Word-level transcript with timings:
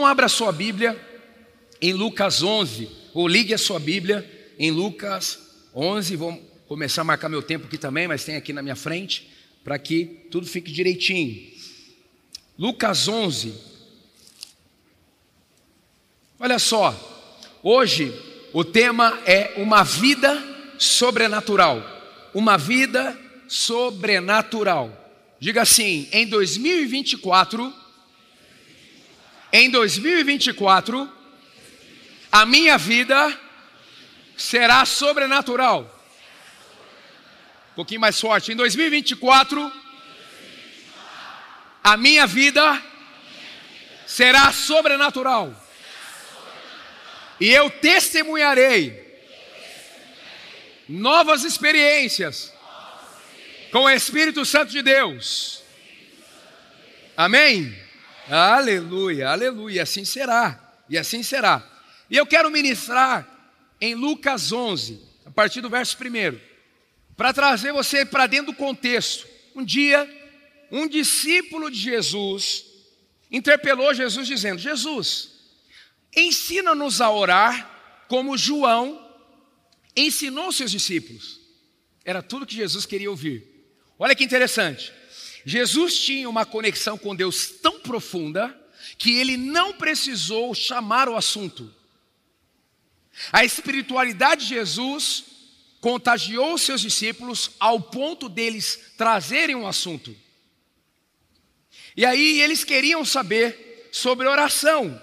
Então 0.00 0.08
abra 0.08 0.24
a 0.24 0.30
sua 0.30 0.50
Bíblia 0.50 0.98
em 1.78 1.92
Lucas 1.92 2.42
11, 2.42 2.88
ou 3.12 3.28
ligue 3.28 3.52
a 3.52 3.58
sua 3.58 3.78
Bíblia 3.78 4.26
em 4.58 4.70
Lucas 4.70 5.38
11. 5.74 6.16
Vou 6.16 6.32
começar 6.66 7.02
a 7.02 7.04
marcar 7.04 7.28
meu 7.28 7.42
tempo 7.42 7.66
aqui 7.66 7.76
também, 7.76 8.08
mas 8.08 8.24
tem 8.24 8.34
aqui 8.34 8.50
na 8.50 8.62
minha 8.62 8.74
frente, 8.74 9.30
para 9.62 9.78
que 9.78 10.06
tudo 10.30 10.46
fique 10.46 10.72
direitinho. 10.72 11.52
Lucas 12.58 13.08
11. 13.08 13.52
Olha 16.38 16.58
só, 16.58 16.98
hoje 17.62 18.10
o 18.54 18.64
tema 18.64 19.20
é 19.26 19.52
uma 19.58 19.82
vida 19.82 20.42
sobrenatural. 20.78 21.84
Uma 22.32 22.56
vida 22.56 23.20
sobrenatural. 23.46 24.90
Diga 25.38 25.60
assim: 25.60 26.08
em 26.10 26.26
2024, 26.26 27.70
em 29.52 29.70
2024, 29.70 31.10
a 32.30 32.46
minha 32.46 32.78
vida 32.78 33.38
será 34.36 34.84
sobrenatural. 34.84 35.82
Um 37.72 37.74
pouquinho 37.74 38.00
mais 38.00 38.20
forte. 38.20 38.52
Em 38.52 38.56
2024, 38.56 39.72
a 41.82 41.96
minha 41.96 42.26
vida 42.26 42.82
será 44.06 44.52
sobrenatural. 44.52 45.54
E 47.40 47.48
eu 47.48 47.70
testemunharei 47.70 49.00
novas 50.88 51.44
experiências 51.44 52.52
com 53.70 53.80
o 53.80 53.90
Espírito 53.90 54.44
Santo 54.44 54.70
de 54.70 54.82
Deus. 54.82 55.62
Amém? 57.16 57.89
Aleluia, 58.30 59.28
aleluia. 59.30 59.82
Assim 59.82 60.04
será. 60.04 60.84
E 60.88 60.96
assim 60.96 61.22
será. 61.22 61.68
E 62.08 62.16
eu 62.16 62.24
quero 62.24 62.50
ministrar 62.50 63.26
em 63.80 63.94
Lucas 63.94 64.52
11, 64.52 65.00
a 65.26 65.30
partir 65.30 65.60
do 65.60 65.68
verso 65.68 65.96
1, 65.96 66.38
para 67.16 67.32
trazer 67.32 67.72
você 67.72 68.06
para 68.06 68.28
dentro 68.28 68.52
do 68.52 68.56
contexto. 68.56 69.26
Um 69.54 69.64
dia, 69.64 70.08
um 70.70 70.86
discípulo 70.86 71.70
de 71.70 71.78
Jesus 71.78 72.66
interpelou 73.30 73.92
Jesus 73.92 74.28
dizendo: 74.28 74.60
Jesus, 74.60 75.32
ensina-nos 76.14 77.00
a 77.00 77.10
orar 77.10 78.04
como 78.08 78.38
João 78.38 79.08
ensinou 79.96 80.52
seus 80.52 80.70
discípulos. 80.70 81.40
Era 82.04 82.22
tudo 82.22 82.46
que 82.46 82.54
Jesus 82.54 82.86
queria 82.86 83.10
ouvir. 83.10 83.44
Olha 83.98 84.14
que 84.14 84.24
interessante. 84.24 84.99
Jesus 85.44 85.98
tinha 85.98 86.28
uma 86.28 86.44
conexão 86.44 86.98
com 86.98 87.14
Deus 87.14 87.50
tão 87.62 87.80
profunda 87.80 88.56
que 88.98 89.18
ele 89.18 89.36
não 89.36 89.72
precisou 89.72 90.54
chamar 90.54 91.08
o 91.08 91.16
assunto. 91.16 91.72
A 93.32 93.44
espiritualidade 93.44 94.42
de 94.42 94.54
Jesus 94.54 95.24
contagiou 95.80 96.58
seus 96.58 96.80
discípulos 96.80 97.52
ao 97.58 97.80
ponto 97.80 98.28
deles 98.28 98.78
trazerem 98.96 99.56
um 99.56 99.66
assunto. 99.66 100.14
E 101.96 102.04
aí 102.04 102.40
eles 102.40 102.64
queriam 102.64 103.04
saber 103.04 103.88
sobre 103.90 104.26
oração. 104.26 105.00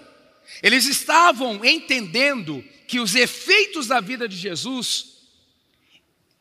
Eles 0.62 0.86
estavam 0.86 1.64
entendendo 1.64 2.64
que 2.86 3.00
os 3.00 3.14
efeitos 3.14 3.86
da 3.86 4.00
vida 4.00 4.26
de 4.28 4.36
Jesus, 4.36 5.18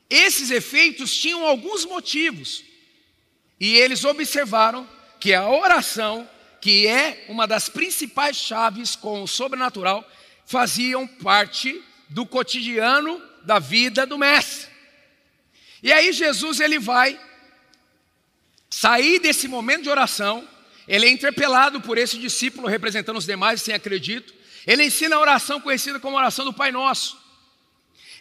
esses 0.09 0.50
efeitos 0.50 1.16
tinham 1.16 1.45
alguns 1.45 1.84
motivos. 1.84 2.64
E 3.60 3.76
eles 3.76 4.04
observaram 4.04 4.88
que 5.20 5.34
a 5.34 5.48
oração, 5.50 6.30
que 6.62 6.88
é 6.88 7.26
uma 7.28 7.48
das 7.48 7.70
principais 7.70 8.38
chaves 8.38 8.96
com 8.96 9.24
o 9.24 9.28
sobrenatural, 9.28 10.08
faziam 10.46 11.08
parte 11.08 11.84
do 12.10 12.26
cotidiano 12.26 13.22
da 13.44 13.60
vida 13.60 14.06
do 14.06 14.18
mestre. 14.18 14.68
E 15.82 15.92
aí 15.92 16.12
Jesus 16.12 16.60
ele 16.60 16.80
vai 16.80 17.20
sair 18.70 19.20
desse 19.20 19.48
momento 19.48 19.84
de 19.84 19.90
oração, 19.90 20.48
ele 20.88 21.06
é 21.06 21.10
interpelado 21.10 21.82
por 21.82 21.98
esse 21.98 22.17
discípulo 22.17 22.67
representando 22.67 23.17
os 23.17 23.26
demais, 23.26 23.62
sem 23.62 23.73
acredito. 23.73 24.34
Ele 24.66 24.84
ensina 24.86 25.16
a 25.16 25.20
oração 25.20 25.60
conhecida 25.60 26.00
como 26.00 26.17
oração 26.17 26.46
do 26.46 26.54
Pai 26.54 26.72
Nosso. 26.72 27.17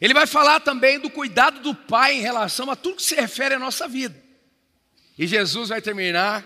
Ele 0.01 0.13
vai 0.13 0.27
falar 0.27 0.61
também 0.61 0.99
do 0.99 1.09
cuidado 1.09 1.61
do 1.61 1.75
Pai 1.75 2.15
em 2.15 2.21
relação 2.21 2.71
a 2.71 2.77
tudo 2.77 2.97
que 2.97 3.03
se 3.03 3.15
refere 3.15 3.55
à 3.55 3.59
nossa 3.59 3.87
vida. 3.89 4.26
E 5.19 5.27
Jesus 5.27 5.71
vai 5.71 5.81
terminar 5.81 6.45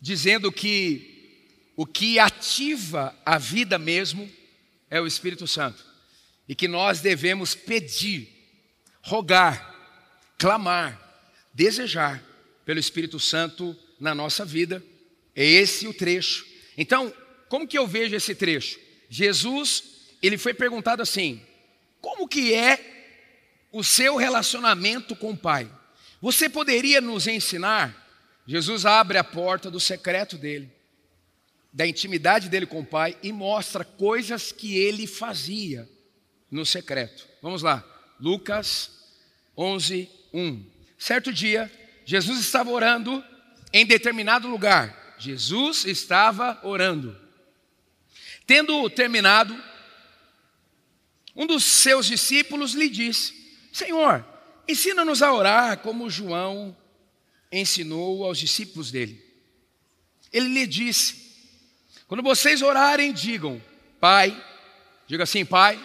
dizendo 0.00 0.50
que 0.52 1.16
o 1.76 1.86
que 1.86 2.18
ativa 2.18 3.14
a 3.24 3.38
vida 3.38 3.78
mesmo 3.78 4.30
é 4.90 5.00
o 5.00 5.06
Espírito 5.06 5.46
Santo. 5.46 5.84
E 6.48 6.54
que 6.54 6.68
nós 6.68 7.00
devemos 7.00 7.54
pedir, 7.54 8.28
rogar, 9.02 9.74
clamar, 10.38 11.00
desejar 11.52 12.22
pelo 12.64 12.80
Espírito 12.80 13.18
Santo 13.18 13.76
na 13.98 14.14
nossa 14.14 14.44
vida. 14.44 14.82
É 15.34 15.44
esse 15.44 15.86
o 15.86 15.94
trecho. 15.94 16.46
Então, 16.76 17.12
como 17.48 17.66
que 17.66 17.78
eu 17.78 17.86
vejo 17.86 18.14
esse 18.14 18.34
trecho? 18.34 18.78
Jesus, 19.08 19.84
ele 20.22 20.38
foi 20.38 20.54
perguntado 20.54 21.02
assim: 21.02 21.40
como 22.00 22.28
que 22.28 22.54
é 22.54 23.66
o 23.72 23.84
seu 23.84 24.16
relacionamento 24.16 25.14
com 25.14 25.32
o 25.32 25.36
Pai? 25.36 25.70
Você 26.20 26.48
poderia 26.48 27.00
nos 27.00 27.26
ensinar? 27.26 28.04
Jesus 28.46 28.86
abre 28.86 29.18
a 29.18 29.24
porta 29.24 29.70
do 29.70 29.80
secreto 29.80 30.38
dele, 30.38 30.70
da 31.72 31.86
intimidade 31.86 32.48
dele 32.48 32.66
com 32.66 32.80
o 32.80 32.86
Pai 32.86 33.16
e 33.22 33.32
mostra 33.32 33.84
coisas 33.84 34.52
que 34.52 34.78
ele 34.78 35.06
fazia 35.06 35.88
no 36.50 36.64
secreto. 36.64 37.26
Vamos 37.42 37.62
lá, 37.62 37.84
Lucas 38.20 38.90
11, 39.56 40.08
1. 40.32 40.64
Certo 40.98 41.32
dia, 41.32 41.70
Jesus 42.04 42.38
estava 42.38 42.70
orando 42.70 43.22
em 43.72 43.84
determinado 43.84 44.48
lugar. 44.48 45.16
Jesus 45.18 45.84
estava 45.84 46.60
orando. 46.62 47.16
Tendo 48.46 48.88
terminado, 48.88 49.60
um 51.34 51.46
dos 51.46 51.64
seus 51.64 52.06
discípulos 52.06 52.72
lhe 52.72 52.88
disse: 52.88 53.34
Senhor, 53.72 54.24
ensina-nos 54.68 55.22
a 55.22 55.32
orar 55.32 55.78
como 55.78 56.10
João 56.10 56.76
ensinou 57.50 58.24
aos 58.24 58.38
discípulos 58.38 58.90
dele. 58.90 59.22
Ele 60.32 60.48
lhe 60.48 60.66
disse: 60.66 61.34
Quando 62.06 62.22
vocês 62.22 62.62
orarem, 62.62 63.12
digam: 63.12 63.62
Pai, 64.00 64.36
diga 65.06 65.24
assim, 65.24 65.44
Pai, 65.44 65.78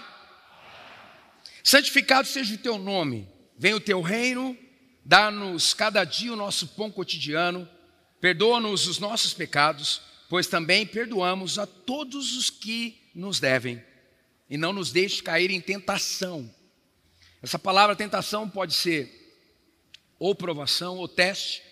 santificado 1.64 2.28
seja 2.28 2.56
o 2.56 2.58
teu 2.58 2.78
nome, 2.78 3.28
venha 3.58 3.76
o 3.76 3.82
teu 3.82 4.02
reino, 4.02 4.58
dá-nos 5.06 5.74
cada 5.74 6.04
dia 6.04 6.34
o 6.34 6.36
nosso 6.38 6.68
pão 6.70 6.92
cotidiano, 6.92 7.68
perdoa-nos 8.20 8.88
os 8.88 9.00
nossos 9.00 9.34
pecados 9.34 10.02
pois 10.32 10.48
também 10.48 10.86
perdoamos 10.86 11.60
a 11.60 11.68
todos 11.68 12.38
os 12.38 12.50
que 12.50 13.02
nos 13.14 13.42
devem, 13.42 13.84
e 14.50 14.56
não 14.56 14.72
nos 14.72 14.90
deixe 14.90 15.22
cair 15.22 15.52
em 15.52 15.60
tentação. 15.60 16.50
Essa 17.42 17.58
palavra 17.58 17.96
tentação 17.96 18.50
pode 18.50 18.74
ser 18.74 19.20
ou 20.20 20.36
provação, 20.36 20.98
ou 20.98 21.08
teste, 21.08 21.64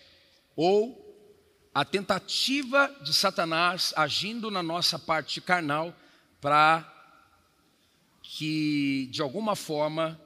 ou 0.55 1.05
a 1.73 1.85
tentativa 1.85 2.87
de 3.03 3.13
Satanás 3.13 3.93
agindo 3.95 4.49
na 4.49 4.63
nossa 4.63 4.97
parte 4.97 5.39
carnal 5.39 5.95
para 6.41 6.83
que, 8.23 9.07
de 9.11 9.21
alguma 9.21 9.55
forma, 9.55 10.19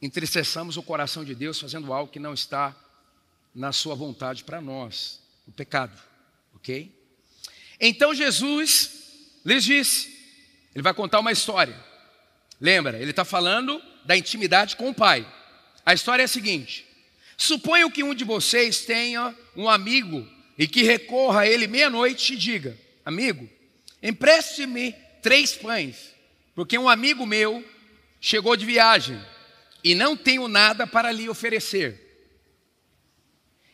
entristeçamos 0.00 0.76
o 0.76 0.82
coração 0.82 1.24
de 1.24 1.32
Deus 1.32 1.60
fazendo 1.60 1.92
algo 1.92 2.10
que 2.10 2.18
não 2.18 2.34
está 2.34 2.76
na 3.54 3.70
sua 3.70 3.94
vontade 3.94 4.42
para 4.42 4.60
nós, 4.60 5.20
o 5.46 5.52
pecado, 5.52 5.96
ok? 6.56 6.92
Então 7.78 8.12
Jesus 8.12 9.38
lhes 9.44 9.62
disse, 9.62 10.08
ele 10.74 10.82
vai 10.82 10.92
contar 10.92 11.20
uma 11.20 11.30
história. 11.30 11.78
Lembra, 12.60 12.98
ele 12.98 13.10
está 13.10 13.24
falando 13.24 13.80
da 14.04 14.16
intimidade 14.16 14.76
com 14.76 14.90
o 14.90 14.94
Pai. 14.94 15.26
A 15.84 15.94
história 15.94 16.22
é 16.22 16.24
a 16.24 16.28
seguinte: 16.28 16.86
suponha 17.36 17.90
que 17.90 18.02
um 18.02 18.14
de 18.14 18.24
vocês 18.24 18.84
tenha 18.84 19.34
um 19.56 19.68
amigo 19.68 20.28
e 20.58 20.66
que 20.66 20.82
recorra 20.82 21.42
a 21.42 21.46
ele 21.46 21.66
meia-noite 21.66 22.34
e 22.34 22.36
diga: 22.36 22.78
Amigo, 23.04 23.48
empreste-me 24.02 24.94
três 25.22 25.54
pães, 25.54 26.14
porque 26.54 26.78
um 26.78 26.88
amigo 26.88 27.26
meu 27.26 27.64
chegou 28.20 28.56
de 28.56 28.64
viagem 28.64 29.20
e 29.82 29.94
não 29.94 30.16
tenho 30.16 30.46
nada 30.48 30.86
para 30.86 31.10
lhe 31.10 31.28
oferecer. 31.28 32.00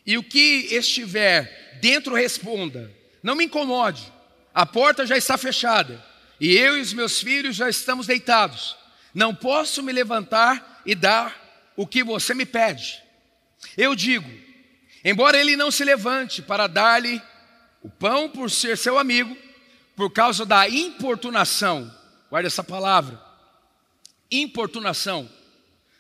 E 0.07 0.17
o 0.17 0.23
que 0.23 0.69
estiver 0.71 1.79
dentro 1.81 2.15
responda: 2.15 2.91
não 3.23 3.35
me 3.35 3.45
incomode, 3.45 4.11
a 4.55 4.65
porta 4.65 5.07
já 5.07 5.17
está 5.17 5.37
fechada 5.37 6.03
e 6.41 6.57
eu 6.57 6.79
e 6.79 6.81
os 6.81 6.93
meus 6.93 7.21
filhos 7.21 7.57
já 7.57 7.69
estamos 7.69 8.07
deitados. 8.07 8.77
Não 9.19 9.35
posso 9.35 9.83
me 9.83 9.93
levantar 9.93 10.81
e 10.87 10.95
dar 10.95 11.73
o 11.75 11.85
que 11.85 12.05
você 12.05 12.33
me 12.35 12.47
pede. 12.47 13.03
Eu 13.77 13.97
digo, 13.97 14.31
embora 15.05 15.37
ele 15.37 15.57
não 15.57 15.73
se 15.73 15.83
levante 15.83 16.41
para 16.41 16.69
dar-lhe 16.69 17.21
o 17.83 17.91
pão 17.91 18.29
por 18.29 18.49
ser 18.49 18.79
seu 18.79 18.97
amigo, 18.97 19.37
por 19.97 20.13
causa 20.13 20.47
da 20.47 20.69
importunação, 20.69 21.93
guarda 22.31 22.47
essa 22.47 22.63
palavra, 22.63 23.21
importunação, 24.31 25.29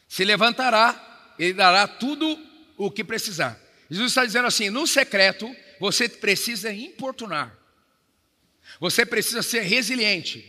se 0.09 0.25
levantará, 0.25 1.35
ele 1.41 1.55
dará 1.55 1.89
tudo 1.89 2.39
o 2.77 2.89
que 2.89 3.03
precisar. 3.03 3.59
Jesus 3.91 4.13
está 4.13 4.25
dizendo 4.25 4.47
assim: 4.47 4.71
no 4.71 4.87
secreto, 4.87 5.53
você 5.81 6.09
precisa 6.09 6.73
importunar, 6.73 7.53
você 8.79 9.05
precisa 9.05 9.43
ser 9.43 9.63
resiliente, 9.63 10.47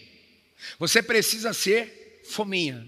você 0.78 1.02
precisa 1.02 1.52
ser 1.52 1.99
fominha. 2.30 2.88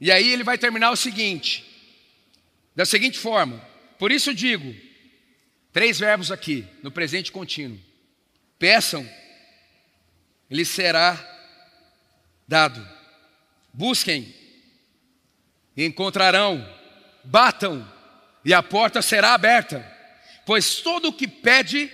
E 0.00 0.10
aí 0.12 0.28
ele 0.28 0.44
vai 0.44 0.58
terminar 0.58 0.90
o 0.90 0.96
seguinte, 0.96 1.64
da 2.74 2.84
seguinte 2.84 3.18
forma: 3.18 3.58
por 3.98 4.12
isso 4.12 4.34
digo, 4.34 4.74
três 5.72 5.98
verbos 5.98 6.30
aqui, 6.30 6.66
no 6.82 6.90
presente 6.90 7.32
contínuo: 7.32 7.80
peçam, 8.58 9.08
lhe 10.50 10.64
será 10.64 11.32
dado, 12.46 12.86
busquem, 13.72 14.34
e 15.76 15.84
encontrarão, 15.84 16.62
batam, 17.24 17.90
e 18.44 18.52
a 18.52 18.62
porta 18.62 19.00
será 19.00 19.32
aberta, 19.32 19.84
pois 20.44 20.76
todo 20.76 21.08
o 21.08 21.12
que 21.12 21.26
pede, 21.26 21.90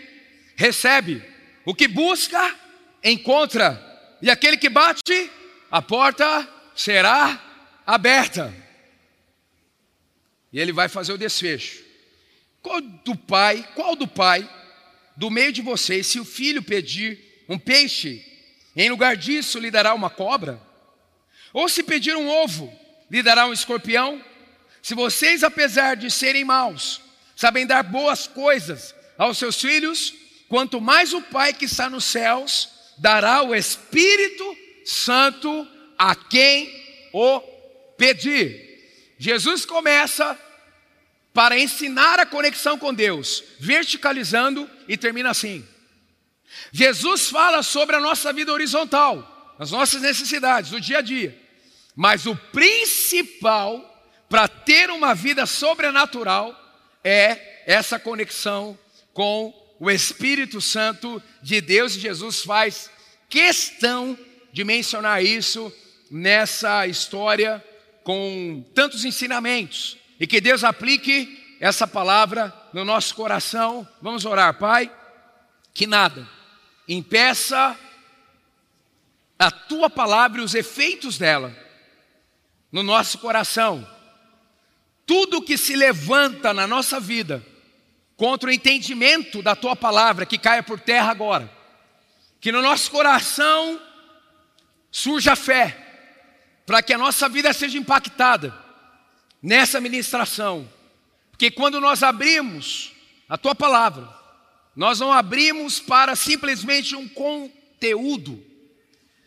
recebe, 0.57 1.23
o 1.65 1.75
que 1.75 1.87
busca, 1.87 2.59
encontra, 3.05 3.90
e 4.23 4.31
aquele 4.31 4.57
que 4.57 4.69
bate, 4.69 5.31
a 5.71 5.81
porta 5.81 6.49
será 6.75 7.41
aberta. 7.87 8.55
E 10.53 10.59
ele 10.59 10.73
vai 10.73 10.89
fazer 10.89 11.13
o 11.13 11.19
desfecho. 11.19 11.83
Qual 12.61 12.81
do 12.81 13.17
pai, 13.17 13.67
qual 13.75 13.97
do 13.97 14.07
pai, 14.07 14.49
do 15.17 15.31
meio 15.31 15.53
de 15.53 15.63
vocês, 15.63 16.07
se 16.07 16.21
o 16.21 16.25
filho 16.25 16.63
pedir 16.63 17.45
um 17.49 17.59
peixe, 17.59 18.25
em 18.77 18.91
lugar 18.91 19.17
disso 19.17 19.59
lhe 19.59 19.71
dará 19.71 19.95
uma 19.95 20.11
cobra? 20.11 20.61
Ou 21.53 21.69
se 21.69 21.83
pedir 21.83 22.17
um 22.17 22.29
ovo, 22.29 22.73
lhe 23.11 23.23
dará 23.23 23.47
um 23.47 23.53
escorpião? 23.53 24.23
Se 24.83 24.95
vocês, 24.95 25.43
apesar 25.43 25.97
de 25.97 26.11
serem 26.11 26.45
maus, 26.45 27.01
sabem 27.35 27.67
dar 27.67 27.83
boas 27.83 28.27
coisas 28.27 28.95
aos 29.17 29.39
seus 29.39 29.61
filhos, 29.61 30.15
quanto 30.49 30.81
mais 30.81 31.13
o 31.13 31.23
Pai 31.23 31.53
que 31.53 31.65
está 31.65 31.89
nos 31.89 32.05
céus 32.05 32.80
dará 33.01 33.43
o 33.43 33.55
Espírito 33.55 34.57
Santo 34.85 35.67
a 35.99 36.15
quem 36.15 36.71
o 37.13 37.41
pedir. 37.97 39.15
Jesus 39.19 39.65
começa 39.65 40.39
para 41.33 41.59
ensinar 41.59 42.21
a 42.21 42.27
conexão 42.27 42.79
com 42.79 42.93
Deus, 42.93 43.43
verticalizando 43.59 44.69
e 44.87 44.97
termina 44.97 45.31
assim. 45.31 45.67
Jesus 46.73 47.29
fala 47.29 47.63
sobre 47.63 47.97
a 47.97 48.01
nossa 48.01 48.33
vida 48.33 48.53
horizontal, 48.53 49.55
as 49.59 49.71
nossas 49.71 50.03
necessidades 50.03 50.71
do 50.71 50.81
dia 50.81 50.99
a 50.99 51.03
dia, 51.03 51.39
mas 51.97 52.27
o 52.27 52.37
principal 52.37 53.87
para 54.29 54.47
ter 54.47 54.91
uma 54.91 55.15
vida 55.15 55.47
sobrenatural 55.47 56.55
é 57.03 57.63
essa 57.67 57.99
conexão 57.99 58.79
com 59.15 59.60
o 59.81 59.91
Espírito 59.91 60.61
Santo 60.61 61.23
de 61.43 61.59
Deus 61.63 61.97
e 61.97 62.01
Jesus 62.01 62.43
faz 62.43 62.91
questão 63.31 64.17
de 64.53 64.63
mencionar 64.63 65.25
isso 65.25 65.73
nessa 66.11 66.87
história 66.87 67.65
com 68.05 68.63
tantos 68.75 69.07
ensinamentos 69.07 69.97
e 70.21 70.27
que 70.27 70.39
Deus 70.39 70.65
aplique 70.65 71.57
essa 71.59 71.87
palavra 71.87 72.55
no 72.75 72.85
nosso 72.85 73.15
coração. 73.15 73.89
Vamos 74.03 74.27
orar, 74.27 74.59
Pai, 74.59 74.93
que 75.73 75.87
nada 75.87 76.29
impeça 76.87 77.79
a 79.39 79.51
tua 79.51 79.89
palavra 79.89 80.43
e 80.43 80.45
os 80.45 80.55
efeitos 80.55 81.17
dela 81.17 81.57
no 82.71 82.83
nosso 82.83 83.17
coração. 83.17 83.89
Tudo 85.07 85.41
que 85.41 85.57
se 85.57 85.75
levanta 85.75 86.53
na 86.53 86.67
nossa 86.67 87.01
vida 87.01 87.43
contra 88.21 88.51
o 88.51 88.53
entendimento 88.53 89.41
da 89.41 89.57
tua 89.57 89.75
palavra, 89.75 90.27
que 90.27 90.37
caia 90.37 90.63
por 90.63 90.79
terra 90.79 91.11
agora. 91.11 91.51
Que 92.39 92.53
no 92.53 92.61
nosso 92.61 92.91
coração 92.91 93.81
surja 94.91 95.35
fé, 95.35 95.75
para 96.67 96.83
que 96.83 96.93
a 96.93 96.99
nossa 96.99 97.31
vida 97.31 97.51
seja 97.55 97.79
impactada 97.79 98.55
nessa 99.43 99.81
ministração. 99.81 100.71
Porque 101.31 101.51
quando 101.51 101.81
nós 101.81 102.03
abrimos 102.03 102.93
a 103.27 103.39
tua 103.39 103.55
palavra, 103.55 104.07
nós 104.77 105.01
não 105.01 105.11
abrimos 105.11 105.81
para 105.81 106.15
simplesmente 106.15 106.95
um 106.95 107.09
conteúdo 107.09 108.45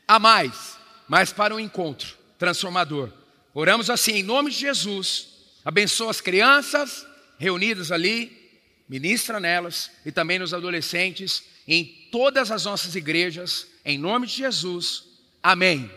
a 0.07 0.19
mais, 0.19 0.77
mas 1.07 1.33
para 1.33 1.55
um 1.55 1.59
encontro 1.59 2.15
transformador. 2.37 3.11
Oramos 3.55 3.89
assim, 3.89 4.17
em 4.17 4.23
nome 4.23 4.51
de 4.51 4.57
Jesus, 4.57 5.29
abençoa 5.65 6.11
as 6.11 6.21
crianças 6.21 7.07
reunidas 7.39 7.91
ali, 7.91 8.42
ministra 8.87 9.39
nelas 9.39 9.91
e 10.05 10.11
também 10.11 10.39
nos 10.39 10.53
adolescentes, 10.53 11.43
em 11.67 12.07
todas 12.11 12.51
as 12.51 12.65
nossas 12.65 12.95
igrejas, 12.95 13.67
em 13.85 13.97
nome 13.97 14.27
de 14.27 14.33
Jesus. 14.33 15.05
Amém. 15.41 15.89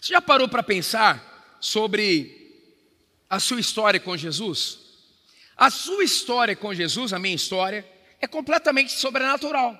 Você 0.00 0.12
já 0.12 0.20
parou 0.20 0.48
para 0.48 0.62
pensar 0.62 1.56
sobre 1.60 2.60
a 3.28 3.38
sua 3.40 3.60
história 3.60 3.98
com 3.98 4.16
Jesus? 4.16 4.78
A 5.56 5.70
sua 5.70 6.04
história 6.04 6.56
com 6.56 6.74
Jesus, 6.74 7.12
a 7.12 7.18
minha 7.18 7.34
história, 7.34 7.86
é 8.20 8.26
completamente 8.26 8.92
sobrenatural. 8.92 9.78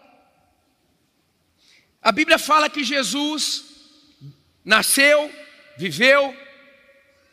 A 2.00 2.10
Bíblia 2.10 2.38
fala 2.38 2.68
que 2.68 2.82
Jesus 2.82 3.64
nasceu, 4.64 5.30
viveu, 5.76 6.36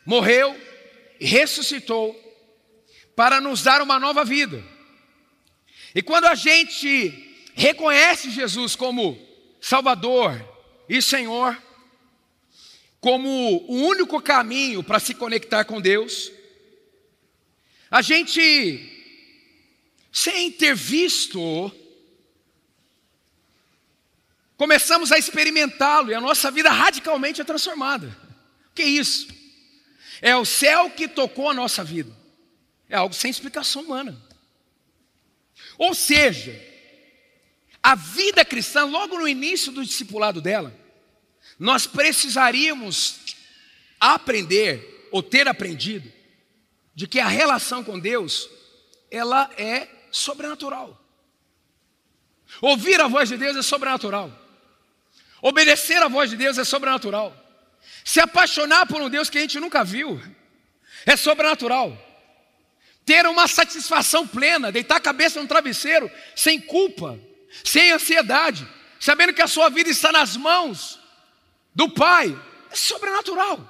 morreu 0.04 0.58
e 1.18 1.26
ressuscitou 1.26 2.29
para 3.14 3.40
nos 3.40 3.62
dar 3.62 3.82
uma 3.82 3.98
nova 3.98 4.24
vida. 4.24 4.64
E 5.94 6.02
quando 6.02 6.26
a 6.26 6.34
gente 6.34 7.30
reconhece 7.54 8.30
Jesus 8.30 8.76
como 8.76 9.18
Salvador 9.60 10.40
e 10.88 11.02
Senhor, 11.02 11.60
como 13.00 13.28
o 13.66 13.74
único 13.86 14.20
caminho 14.20 14.82
para 14.82 14.98
se 14.98 15.14
conectar 15.14 15.64
com 15.64 15.80
Deus, 15.80 16.30
a 17.90 18.02
gente, 18.02 18.88
sem 20.12 20.52
ter 20.52 20.76
visto, 20.76 21.72
começamos 24.56 25.10
a 25.10 25.18
experimentá-lo 25.18 26.10
e 26.10 26.14
a 26.14 26.20
nossa 26.20 26.50
vida 26.50 26.70
radicalmente 26.70 27.40
é 27.40 27.44
transformada. 27.44 28.16
O 28.70 28.74
que 28.74 28.82
é 28.82 28.88
isso? 28.88 29.26
É 30.22 30.36
o 30.36 30.44
céu 30.44 30.90
que 30.90 31.08
tocou 31.08 31.50
a 31.50 31.54
nossa 31.54 31.82
vida. 31.82 32.19
É 32.90 32.96
algo 32.96 33.14
sem 33.14 33.30
explicação 33.30 33.82
humana. 33.82 34.20
Ou 35.78 35.94
seja, 35.94 36.60
a 37.82 37.94
vida 37.94 38.44
cristã, 38.44 38.84
logo 38.84 39.16
no 39.16 39.28
início 39.28 39.70
do 39.72 39.84
discipulado 39.84 40.40
dela, 40.40 40.76
nós 41.58 41.86
precisaríamos 41.86 43.20
aprender 43.98 45.08
ou 45.12 45.22
ter 45.22 45.46
aprendido 45.46 46.10
de 46.94 47.06
que 47.06 47.20
a 47.20 47.28
relação 47.28 47.84
com 47.84 47.98
Deus 47.98 48.50
ela 49.10 49.50
é 49.56 49.88
sobrenatural. 50.10 51.00
Ouvir 52.60 53.00
a 53.00 53.06
voz 53.06 53.28
de 53.28 53.36
Deus 53.36 53.56
é 53.56 53.62
sobrenatural. 53.62 54.36
Obedecer 55.40 56.02
a 56.02 56.08
voz 56.08 56.30
de 56.30 56.36
Deus 56.36 56.58
é 56.58 56.64
sobrenatural. 56.64 57.36
Se 58.04 58.20
apaixonar 58.20 58.86
por 58.86 59.00
um 59.00 59.08
Deus 59.08 59.30
que 59.30 59.38
a 59.38 59.40
gente 59.40 59.60
nunca 59.60 59.84
viu 59.84 60.20
é 61.06 61.16
sobrenatural. 61.16 62.09
Ter 63.10 63.26
uma 63.26 63.48
satisfação 63.48 64.24
plena, 64.24 64.70
deitar 64.70 64.98
a 64.98 65.00
cabeça 65.00 65.42
no 65.42 65.48
travesseiro 65.48 66.08
sem 66.36 66.60
culpa, 66.60 67.18
sem 67.64 67.90
ansiedade, 67.90 68.64
sabendo 69.00 69.34
que 69.34 69.42
a 69.42 69.48
sua 69.48 69.68
vida 69.68 69.90
está 69.90 70.12
nas 70.12 70.36
mãos 70.36 70.96
do 71.74 71.88
Pai 71.88 72.40
é 72.70 72.76
sobrenatural. 72.76 73.68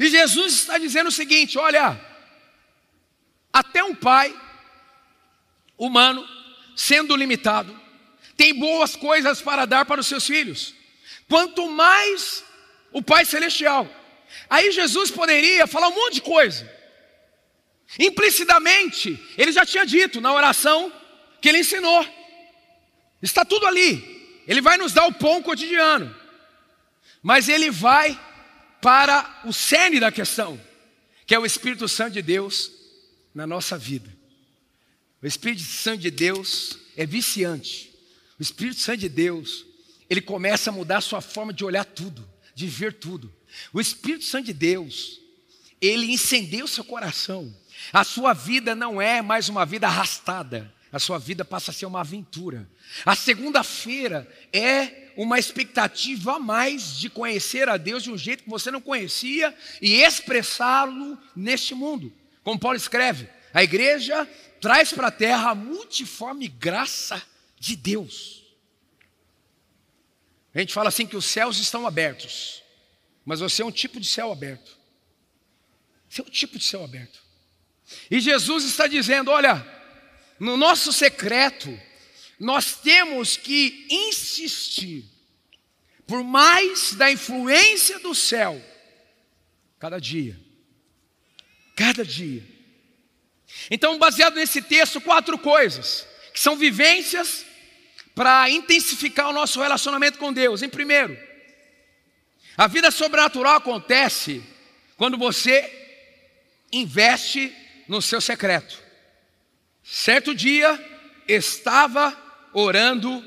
E 0.00 0.08
Jesus 0.08 0.54
está 0.54 0.78
dizendo 0.78 1.08
o 1.08 1.12
seguinte: 1.12 1.58
olha, 1.58 2.00
até 3.52 3.84
um 3.84 3.94
pai 3.94 4.34
humano, 5.76 6.26
sendo 6.74 7.14
limitado, 7.14 7.78
tem 8.34 8.58
boas 8.58 8.96
coisas 8.96 9.42
para 9.42 9.66
dar 9.66 9.84
para 9.84 10.00
os 10.00 10.06
seus 10.06 10.26
filhos, 10.26 10.74
quanto 11.28 11.68
mais 11.68 12.42
o 12.92 13.02
Pai 13.02 13.26
Celestial. 13.26 13.86
Aí 14.48 14.72
Jesus 14.72 15.10
poderia 15.10 15.66
falar 15.66 15.88
um 15.88 15.94
monte 15.94 16.14
de 16.14 16.22
coisa, 16.22 16.81
implicitamente, 17.98 19.18
ele 19.36 19.52
já 19.52 19.64
tinha 19.66 19.84
dito 19.84 20.20
na 20.20 20.32
oração 20.32 20.92
que 21.40 21.48
ele 21.48 21.58
ensinou, 21.58 22.06
está 23.20 23.44
tudo 23.44 23.66
ali, 23.66 24.42
ele 24.46 24.60
vai 24.60 24.76
nos 24.76 24.92
dar 24.92 25.06
o 25.06 25.12
pão 25.12 25.42
cotidiano. 25.42 26.14
Mas 27.22 27.48
ele 27.48 27.70
vai 27.70 28.18
para 28.80 29.42
o 29.44 29.52
cerne 29.52 30.00
da 30.00 30.10
questão, 30.10 30.60
que 31.24 31.34
é 31.34 31.38
o 31.38 31.46
Espírito 31.46 31.86
Santo 31.86 32.14
de 32.14 32.22
Deus 32.22 32.72
na 33.32 33.46
nossa 33.46 33.78
vida. 33.78 34.10
O 35.22 35.26
Espírito 35.26 35.62
Santo 35.62 35.98
de 35.98 36.10
Deus 36.10 36.76
é 36.96 37.06
viciante. 37.06 37.92
O 38.38 38.42
Espírito 38.42 38.80
Santo 38.80 38.98
de 38.98 39.08
Deus, 39.08 39.64
ele 40.10 40.20
começa 40.20 40.70
a 40.70 40.72
mudar 40.72 40.98
a 40.98 41.00
sua 41.02 41.20
forma 41.20 41.52
de 41.52 41.64
olhar 41.64 41.84
tudo, 41.84 42.28
de 42.56 42.66
ver 42.66 42.94
tudo. 42.94 43.32
O 43.72 43.80
Espírito 43.80 44.24
Santo 44.24 44.46
de 44.46 44.52
Deus, 44.52 45.20
ele 45.80 46.10
incendeia 46.10 46.64
o 46.64 46.68
seu 46.68 46.82
coração. 46.82 47.54
A 47.90 48.04
sua 48.04 48.34
vida 48.34 48.74
não 48.74 49.00
é 49.00 49.22
mais 49.22 49.48
uma 49.48 49.64
vida 49.64 49.86
arrastada, 49.86 50.72
a 50.92 50.98
sua 50.98 51.18
vida 51.18 51.42
passa 51.42 51.70
a 51.70 51.74
ser 51.74 51.86
uma 51.86 52.00
aventura. 52.00 52.68
A 53.06 53.16
segunda-feira 53.16 54.28
é 54.52 55.10
uma 55.16 55.38
expectativa 55.38 56.36
a 56.36 56.38
mais 56.38 56.98
de 56.98 57.08
conhecer 57.08 57.68
a 57.68 57.78
Deus 57.78 58.02
de 58.02 58.10
um 58.10 58.18
jeito 58.18 58.44
que 58.44 58.50
você 58.50 58.70
não 58.70 58.80
conhecia 58.80 59.56
e 59.80 60.02
expressá-lo 60.02 61.18
neste 61.34 61.74
mundo. 61.74 62.12
Como 62.44 62.58
Paulo 62.58 62.76
escreve, 62.76 63.28
a 63.54 63.62
igreja 63.62 64.28
traz 64.60 64.92
para 64.92 65.08
a 65.08 65.12
terra 65.12 65.50
a 65.50 65.54
multiforme 65.54 66.46
graça 66.46 67.22
de 67.58 67.74
Deus. 67.74 68.42
A 70.54 70.58
gente 70.58 70.74
fala 70.74 70.88
assim 70.88 71.06
que 71.06 71.16
os 71.16 71.24
céus 71.24 71.58
estão 71.58 71.86
abertos, 71.86 72.62
mas 73.24 73.40
você 73.40 73.62
é 73.62 73.64
um 73.64 73.72
tipo 73.72 73.98
de 73.98 74.06
céu 74.06 74.30
aberto. 74.30 74.76
Você 76.08 76.20
é 76.20 76.24
um 76.24 76.30
tipo 76.30 76.58
de 76.58 76.64
céu 76.64 76.84
aberto. 76.84 77.21
E 78.10 78.20
Jesus 78.20 78.64
está 78.64 78.86
dizendo: 78.86 79.30
olha, 79.30 79.66
no 80.38 80.56
nosso 80.56 80.92
secreto, 80.92 81.78
nós 82.38 82.76
temos 82.76 83.36
que 83.36 83.86
insistir, 83.88 85.04
por 86.06 86.24
mais 86.24 86.94
da 86.94 87.10
influência 87.10 87.98
do 88.00 88.14
céu, 88.14 88.60
cada 89.78 90.00
dia, 90.00 90.38
cada 91.76 92.04
dia. 92.04 92.42
Então, 93.70 93.98
baseado 93.98 94.34
nesse 94.34 94.60
texto, 94.62 95.00
quatro 95.00 95.38
coisas, 95.38 96.06
que 96.32 96.40
são 96.40 96.56
vivências 96.56 97.44
para 98.14 98.50
intensificar 98.50 99.28
o 99.28 99.32
nosso 99.32 99.60
relacionamento 99.60 100.18
com 100.18 100.32
Deus. 100.32 100.62
Em 100.62 100.68
primeiro, 100.68 101.16
a 102.56 102.66
vida 102.66 102.90
sobrenatural 102.90 103.56
acontece 103.56 104.42
quando 104.96 105.16
você 105.16 105.70
investe 106.72 107.54
no 107.88 108.00
seu 108.00 108.20
secreto. 108.20 108.78
Certo 109.82 110.34
dia, 110.34 110.78
estava 111.26 112.16
orando 112.52 113.24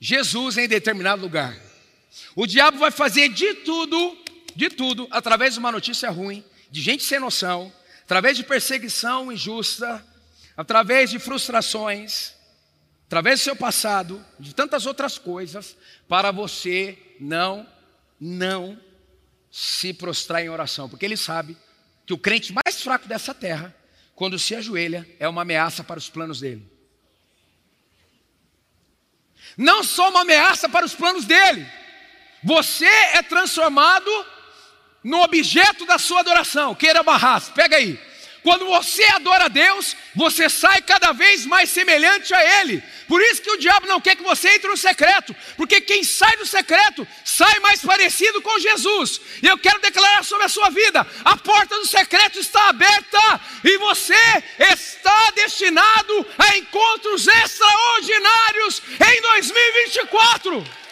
Jesus 0.00 0.58
em 0.58 0.68
determinado 0.68 1.22
lugar. 1.22 1.56
O 2.34 2.46
diabo 2.46 2.78
vai 2.78 2.90
fazer 2.90 3.28
de 3.28 3.54
tudo, 3.54 4.16
de 4.54 4.68
tudo, 4.70 5.06
através 5.10 5.54
de 5.54 5.58
uma 5.58 5.72
notícia 5.72 6.10
ruim, 6.10 6.44
de 6.70 6.80
gente 6.80 7.02
sem 7.02 7.18
noção, 7.18 7.72
através 8.04 8.36
de 8.36 8.44
perseguição 8.44 9.32
injusta, 9.32 10.04
através 10.56 11.10
de 11.10 11.18
frustrações, 11.18 12.32
através 13.06 13.40
do 13.40 13.44
seu 13.44 13.56
passado, 13.56 14.24
de 14.38 14.54
tantas 14.54 14.86
outras 14.86 15.18
coisas, 15.18 15.76
para 16.08 16.30
você 16.30 16.98
não, 17.20 17.66
não 18.20 18.80
se 19.50 19.92
prostrar 19.92 20.42
em 20.42 20.48
oração, 20.48 20.88
porque 20.88 21.04
ele 21.04 21.16
sabe 21.16 21.56
que 22.04 22.12
o 22.12 22.18
crente 22.18 22.52
mais 22.52 22.65
fraco 22.86 23.08
dessa 23.08 23.34
terra 23.34 23.74
quando 24.14 24.38
se 24.38 24.54
ajoelha, 24.54 25.04
é 25.18 25.28
uma 25.28 25.42
ameaça 25.42 25.82
para 25.82 25.98
os 25.98 26.08
planos 26.08 26.38
dele. 26.38 26.64
Não 29.58 29.82
só 29.82 30.08
uma 30.08 30.20
ameaça 30.20 30.68
para 30.68 30.86
os 30.86 30.94
planos 30.94 31.24
dele, 31.24 31.66
você 32.44 32.86
é 32.86 33.22
transformado 33.22 34.08
no 35.02 35.20
objeto 35.20 35.84
da 35.84 35.98
sua 35.98 36.20
adoração. 36.20 36.76
Queira 36.76 37.02
barras, 37.02 37.48
pega 37.48 37.76
aí. 37.76 38.00
Quando 38.46 38.64
você 38.64 39.02
adora 39.06 39.46
a 39.46 39.48
Deus, 39.48 39.96
você 40.14 40.48
sai 40.48 40.80
cada 40.80 41.10
vez 41.10 41.44
mais 41.44 41.68
semelhante 41.68 42.32
a 42.32 42.60
Ele. 42.60 42.80
Por 43.08 43.20
isso 43.20 43.42
que 43.42 43.50
o 43.50 43.56
diabo 43.56 43.88
não 43.88 44.00
quer 44.00 44.14
que 44.14 44.22
você 44.22 44.50
entre 44.50 44.68
no 44.68 44.76
secreto, 44.76 45.34
porque 45.56 45.80
quem 45.80 46.04
sai 46.04 46.36
do 46.36 46.46
secreto 46.46 47.04
sai 47.24 47.58
mais 47.58 47.80
parecido 47.80 48.40
com 48.40 48.56
Jesus. 48.60 49.20
E 49.42 49.48
eu 49.48 49.58
quero 49.58 49.80
declarar 49.80 50.22
sobre 50.22 50.44
a 50.44 50.48
sua 50.48 50.70
vida: 50.70 51.04
a 51.24 51.36
porta 51.36 51.76
do 51.76 51.88
secreto 51.88 52.38
está 52.38 52.68
aberta 52.68 53.40
e 53.64 53.78
você 53.78 54.44
está 54.60 55.32
destinado 55.32 56.26
a 56.38 56.56
encontros 56.56 57.26
extraordinários 57.26 58.80
em 59.12 59.22
2024. 59.22 60.85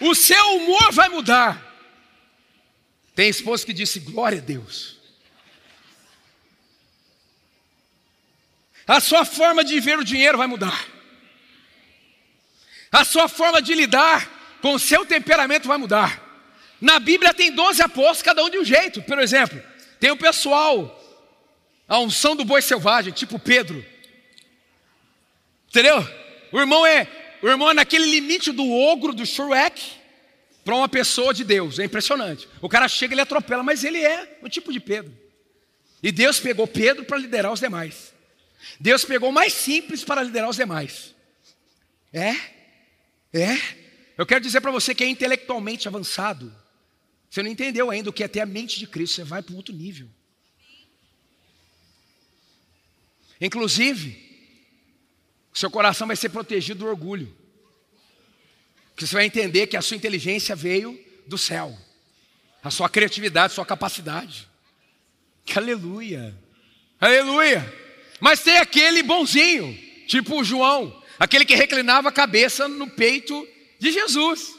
O 0.00 0.14
seu 0.14 0.56
humor 0.56 0.92
vai 0.92 1.08
mudar. 1.08 1.62
Tem 3.14 3.28
esposa 3.28 3.64
que 3.64 3.72
disse 3.72 3.98
glória 4.00 4.38
a 4.38 4.42
Deus. 4.42 4.96
A 8.86 9.00
sua 9.00 9.24
forma 9.24 9.64
de 9.64 9.80
ver 9.80 9.98
o 9.98 10.04
dinheiro 10.04 10.38
vai 10.38 10.46
mudar. 10.46 10.86
A 12.92 13.04
sua 13.04 13.26
forma 13.26 13.60
de 13.60 13.74
lidar 13.74 14.30
com 14.62 14.74
o 14.74 14.78
seu 14.78 15.04
temperamento 15.04 15.66
vai 15.66 15.76
mudar. 15.76 16.22
Na 16.80 16.98
Bíblia 16.98 17.34
tem 17.34 17.50
12 17.50 17.82
apóstolos, 17.82 18.22
cada 18.22 18.44
um 18.44 18.50
de 18.50 18.58
um 18.58 18.64
jeito. 18.64 19.02
Por 19.02 19.18
exemplo, 19.18 19.60
tem 19.98 20.10
o 20.10 20.16
pessoal, 20.16 21.02
a 21.88 21.98
unção 21.98 22.36
do 22.36 22.44
boi 22.44 22.62
selvagem, 22.62 23.12
tipo 23.12 23.38
Pedro. 23.38 23.84
Entendeu? 25.68 26.06
O 26.52 26.60
irmão 26.60 26.86
é 26.86 27.06
o 27.42 27.48
irmão 27.48 27.70
é 27.70 27.74
naquele 27.74 28.06
limite 28.06 28.52
do 28.52 28.70
ogro, 28.70 29.12
do 29.12 29.24
Shrek, 29.24 29.82
para 30.64 30.74
uma 30.74 30.88
pessoa 30.88 31.32
de 31.32 31.44
Deus. 31.44 31.78
É 31.78 31.84
impressionante. 31.84 32.48
O 32.60 32.68
cara 32.68 32.88
chega 32.88 33.14
ele 33.14 33.20
atropela, 33.20 33.62
mas 33.62 33.84
ele 33.84 33.98
é 33.98 34.38
o 34.42 34.48
tipo 34.48 34.72
de 34.72 34.80
Pedro. 34.80 35.16
E 36.02 36.10
Deus 36.10 36.40
pegou 36.40 36.66
Pedro 36.66 37.04
para 37.04 37.18
liderar 37.18 37.52
os 37.52 37.60
demais. 37.60 38.12
Deus 38.80 39.04
pegou 39.04 39.30
o 39.30 39.32
mais 39.32 39.52
simples 39.52 40.04
para 40.04 40.22
liderar 40.22 40.48
os 40.48 40.56
demais. 40.56 41.14
É? 42.12 42.32
É? 43.32 43.58
Eu 44.18 44.26
quero 44.26 44.40
dizer 44.40 44.60
para 44.60 44.70
você 44.70 44.94
que 44.94 45.04
é 45.04 45.08
intelectualmente 45.08 45.86
avançado. 45.86 46.52
Você 47.30 47.42
não 47.42 47.50
entendeu 47.50 47.90
ainda 47.90 48.10
o 48.10 48.12
que 48.12 48.24
é 48.24 48.28
ter 48.28 48.40
a 48.40 48.46
mente 48.46 48.78
de 48.78 48.86
Cristo, 48.86 49.16
você 49.16 49.24
vai 49.24 49.42
para 49.42 49.52
um 49.52 49.56
outro 49.56 49.74
nível. 49.74 50.08
Inclusive, 53.40 54.25
seu 55.58 55.70
coração 55.70 56.06
vai 56.06 56.16
ser 56.16 56.28
protegido 56.28 56.80
do 56.80 56.86
orgulho. 56.86 57.34
Porque 58.90 59.06
você 59.06 59.14
vai 59.14 59.24
entender 59.24 59.66
que 59.66 59.76
a 59.76 59.80
sua 59.80 59.96
inteligência 59.96 60.54
veio 60.54 61.02
do 61.26 61.38
céu. 61.38 61.74
A 62.62 62.70
sua 62.70 62.90
criatividade, 62.90 63.52
a 63.52 63.54
sua 63.54 63.64
capacidade. 63.64 64.46
Aleluia. 65.54 66.36
Aleluia. 67.00 67.74
Mas 68.20 68.42
tem 68.42 68.58
aquele 68.58 69.02
bonzinho, 69.02 69.74
tipo 70.06 70.38
o 70.38 70.44
João, 70.44 71.02
aquele 71.18 71.46
que 71.46 71.54
reclinava 71.54 72.10
a 72.10 72.12
cabeça 72.12 72.68
no 72.68 72.90
peito 72.90 73.48
de 73.78 73.90
Jesus. 73.90 74.58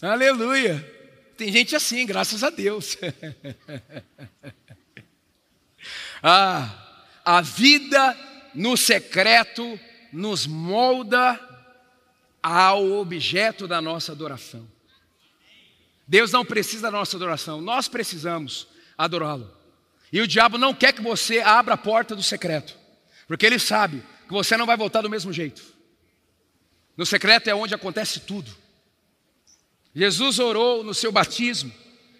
Aleluia. 0.00 0.88
Tem 1.36 1.50
gente 1.50 1.74
assim, 1.74 2.06
graças 2.06 2.44
a 2.44 2.50
Deus. 2.50 2.96
ah, 6.22 7.02
a 7.24 7.40
vida 7.40 8.16
no 8.54 8.76
secreto 8.76 9.80
nos 10.12 10.46
molda 10.46 11.38
ao 12.42 12.92
objeto 12.92 13.66
da 13.66 13.80
nossa 13.80 14.12
adoração. 14.12 14.66
Deus 16.06 16.30
não 16.30 16.44
precisa 16.44 16.82
da 16.82 16.90
nossa 16.90 17.16
adoração, 17.16 17.60
nós 17.60 17.88
precisamos 17.88 18.68
adorá-lo. 18.96 19.50
E 20.12 20.20
o 20.20 20.26
diabo 20.26 20.56
não 20.56 20.72
quer 20.72 20.92
que 20.92 21.02
você 21.02 21.40
abra 21.40 21.74
a 21.74 21.78
porta 21.78 22.14
do 22.14 22.22
secreto, 22.22 22.78
porque 23.26 23.44
ele 23.44 23.58
sabe 23.58 24.02
que 24.26 24.32
você 24.32 24.56
não 24.56 24.66
vai 24.66 24.76
voltar 24.76 25.02
do 25.02 25.10
mesmo 25.10 25.32
jeito. 25.32 25.62
No 26.96 27.04
secreto 27.04 27.48
é 27.48 27.54
onde 27.54 27.74
acontece 27.74 28.20
tudo. 28.20 28.50
Jesus 29.94 30.38
orou 30.38 30.84
no 30.84 30.94
seu 30.94 31.10
batismo, 31.10 31.72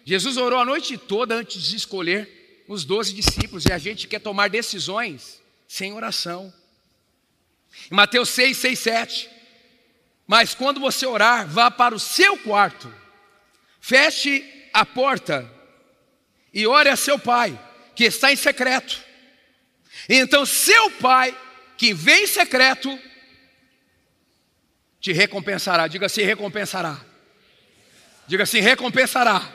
Jesus 0.03 0.35
orou 0.37 0.59
a 0.59 0.65
noite 0.65 0.97
toda 0.97 1.35
antes 1.35 1.63
de 1.63 1.75
escolher 1.75 2.65
os 2.67 2.83
doze 2.83 3.13
discípulos, 3.13 3.65
e 3.65 3.71
a 3.71 3.77
gente 3.77 4.07
quer 4.07 4.19
tomar 4.19 4.49
decisões 4.49 5.41
sem 5.67 5.93
oração. 5.93 6.53
Em 7.91 7.95
Mateus 7.95 8.29
6, 8.29 8.57
6, 8.57 8.79
7. 8.79 9.29
Mas 10.25 10.53
quando 10.53 10.79
você 10.79 11.05
orar, 11.05 11.47
vá 11.47 11.71
para 11.71 11.95
o 11.95 11.99
seu 11.99 12.37
quarto, 12.39 12.93
feche 13.79 14.43
a 14.73 14.85
porta 14.85 15.49
e 16.53 16.67
ore 16.67 16.89
a 16.89 16.95
seu 16.95 17.17
pai, 17.17 17.57
que 17.95 18.03
está 18.03 18.31
em 18.31 18.35
secreto. 18.35 19.01
Então, 20.09 20.45
seu 20.45 20.91
pai, 20.91 21.35
que 21.77 21.93
vem 21.93 22.23
em 22.23 22.27
secreto, 22.27 22.99
te 24.99 25.13
recompensará. 25.13 25.87
Diga 25.87 26.07
assim: 26.07 26.23
recompensará. 26.23 26.99
Diga 28.27 28.43
assim: 28.43 28.59
recompensará. 28.59 29.53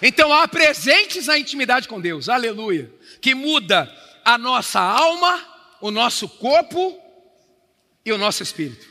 Então, 0.00 0.32
há 0.32 0.46
presentes 0.48 1.26
na 1.26 1.38
intimidade 1.38 1.88
com 1.88 2.00
Deus, 2.00 2.28
aleluia, 2.28 2.90
que 3.20 3.34
muda 3.34 3.92
a 4.24 4.38
nossa 4.38 4.80
alma 4.80 5.49
o 5.80 5.90
nosso 5.90 6.28
corpo 6.28 7.00
e 8.04 8.12
o 8.12 8.18
nosso 8.18 8.42
espírito. 8.42 8.86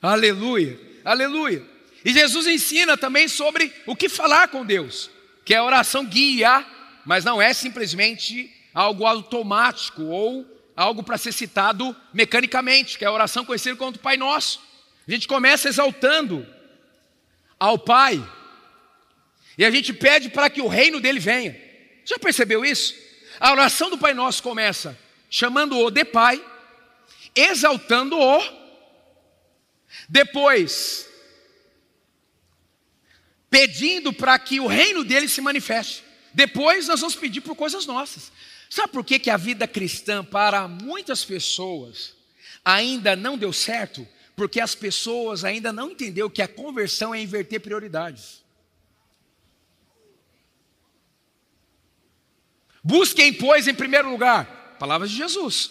Aleluia, 0.00 0.78
aleluia. 1.04 1.64
E 2.04 2.12
Jesus 2.12 2.46
ensina 2.46 2.96
também 2.96 3.28
sobre 3.28 3.72
o 3.86 3.96
que 3.96 4.08
falar 4.08 4.48
com 4.48 4.64
Deus. 4.64 5.10
que 5.44 5.54
a 5.54 5.62
oração 5.62 6.06
guia, 6.06 6.64
mas 7.04 7.22
não 7.22 7.40
é 7.40 7.52
simplesmente 7.52 8.50
algo 8.72 9.04
automático 9.04 10.02
ou 10.04 10.46
algo 10.74 11.02
para 11.02 11.18
ser 11.18 11.32
citado 11.32 11.94
mecanicamente, 12.14 12.96
que 12.96 13.04
é 13.04 13.08
a 13.08 13.12
oração 13.12 13.44
conhecida 13.44 13.76
como 13.76 13.98
Pai 13.98 14.16
Nosso. 14.16 14.60
A 15.06 15.10
gente 15.10 15.28
começa 15.28 15.68
exaltando 15.68 16.46
ao 17.60 17.78
Pai 17.78 18.26
e 19.58 19.64
a 19.64 19.70
gente 19.70 19.92
pede 19.92 20.30
para 20.30 20.48
que 20.48 20.62
o 20.62 20.66
reino 20.66 20.98
dele 20.98 21.20
venha. 21.20 21.54
Já 22.06 22.18
percebeu 22.18 22.64
isso? 22.64 22.94
A 23.38 23.52
oração 23.52 23.90
do 23.90 23.98
Pai 23.98 24.14
Nosso 24.14 24.42
começa 24.42 24.98
chamando-o 25.36 25.90
de 25.90 26.04
Pai, 26.04 26.40
exaltando-o, 27.34 28.40
depois 30.08 31.08
pedindo 33.50 34.12
para 34.12 34.38
que 34.38 34.60
o 34.60 34.68
reino 34.68 35.02
dele 35.02 35.26
se 35.26 35.40
manifeste. 35.40 36.04
Depois 36.32 36.86
nós 36.86 37.00
vamos 37.00 37.16
pedir 37.16 37.40
por 37.40 37.56
coisas 37.56 37.84
nossas. 37.84 38.30
Sabe 38.70 38.92
por 38.92 39.04
que, 39.04 39.18
que 39.18 39.28
a 39.28 39.36
vida 39.36 39.66
cristã 39.66 40.24
para 40.24 40.68
muitas 40.68 41.24
pessoas 41.24 42.14
ainda 42.64 43.16
não 43.16 43.36
deu 43.36 43.52
certo? 43.52 44.06
Porque 44.36 44.60
as 44.60 44.76
pessoas 44.76 45.44
ainda 45.44 45.72
não 45.72 45.90
entenderam 45.90 46.30
que 46.30 46.42
a 46.42 46.48
conversão 46.48 47.12
é 47.12 47.20
inverter 47.20 47.58
prioridades. 47.60 48.40
Busquem, 52.84 53.32
pois, 53.32 53.66
em 53.66 53.74
primeiro 53.74 54.08
lugar, 54.08 54.62
palavras 54.84 55.10
de 55.10 55.16
Jesus. 55.16 55.70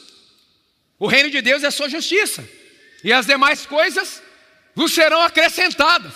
O 0.98 1.05
reino 1.05 1.29
de 1.29 1.39
Deus 1.39 1.63
é 1.63 1.70
sua 1.70 1.88
justiça, 1.88 2.43
e 3.03 3.13
as 3.13 3.27
demais 3.27 3.63
coisas 3.63 4.24
vos 4.74 4.91
serão 4.91 5.22
acrescentadas. 5.22 6.13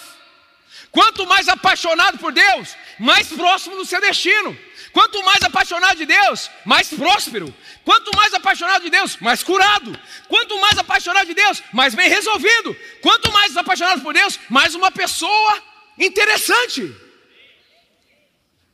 Quanto 0.90 1.28
mais 1.28 1.48
apaixonado 1.48 2.18
por 2.18 2.32
Deus, 2.32 2.76
mais 2.98 3.28
próximo 3.28 3.76
do 3.76 3.86
seu 3.86 4.02
destino. 4.02 4.58
Quanto 4.92 5.24
mais 5.24 5.44
apaixonado 5.44 5.96
de 5.98 6.08
Deus, 6.08 6.50
mais 6.66 6.88
próspero. 6.88 7.54
Quanto 7.86 8.10
mais 8.16 8.34
apaixonado 8.34 8.82
de 8.82 8.90
Deus, 8.90 9.18
mais 9.18 9.44
curado. 9.44 9.92
Quanto 10.28 10.60
mais 10.60 10.78
apaixonado 10.80 11.28
de 11.28 11.36
Deus, 11.36 11.62
mais 11.72 11.94
bem 11.94 12.10
resolvido. 12.10 12.76
Quanto 13.02 13.32
mais 13.32 13.56
apaixonado 13.56 14.02
por 14.02 14.14
Deus, 14.14 14.40
mais 14.50 14.74
uma 14.74 14.90
pessoa 14.90 15.62
interessante. 16.00 16.96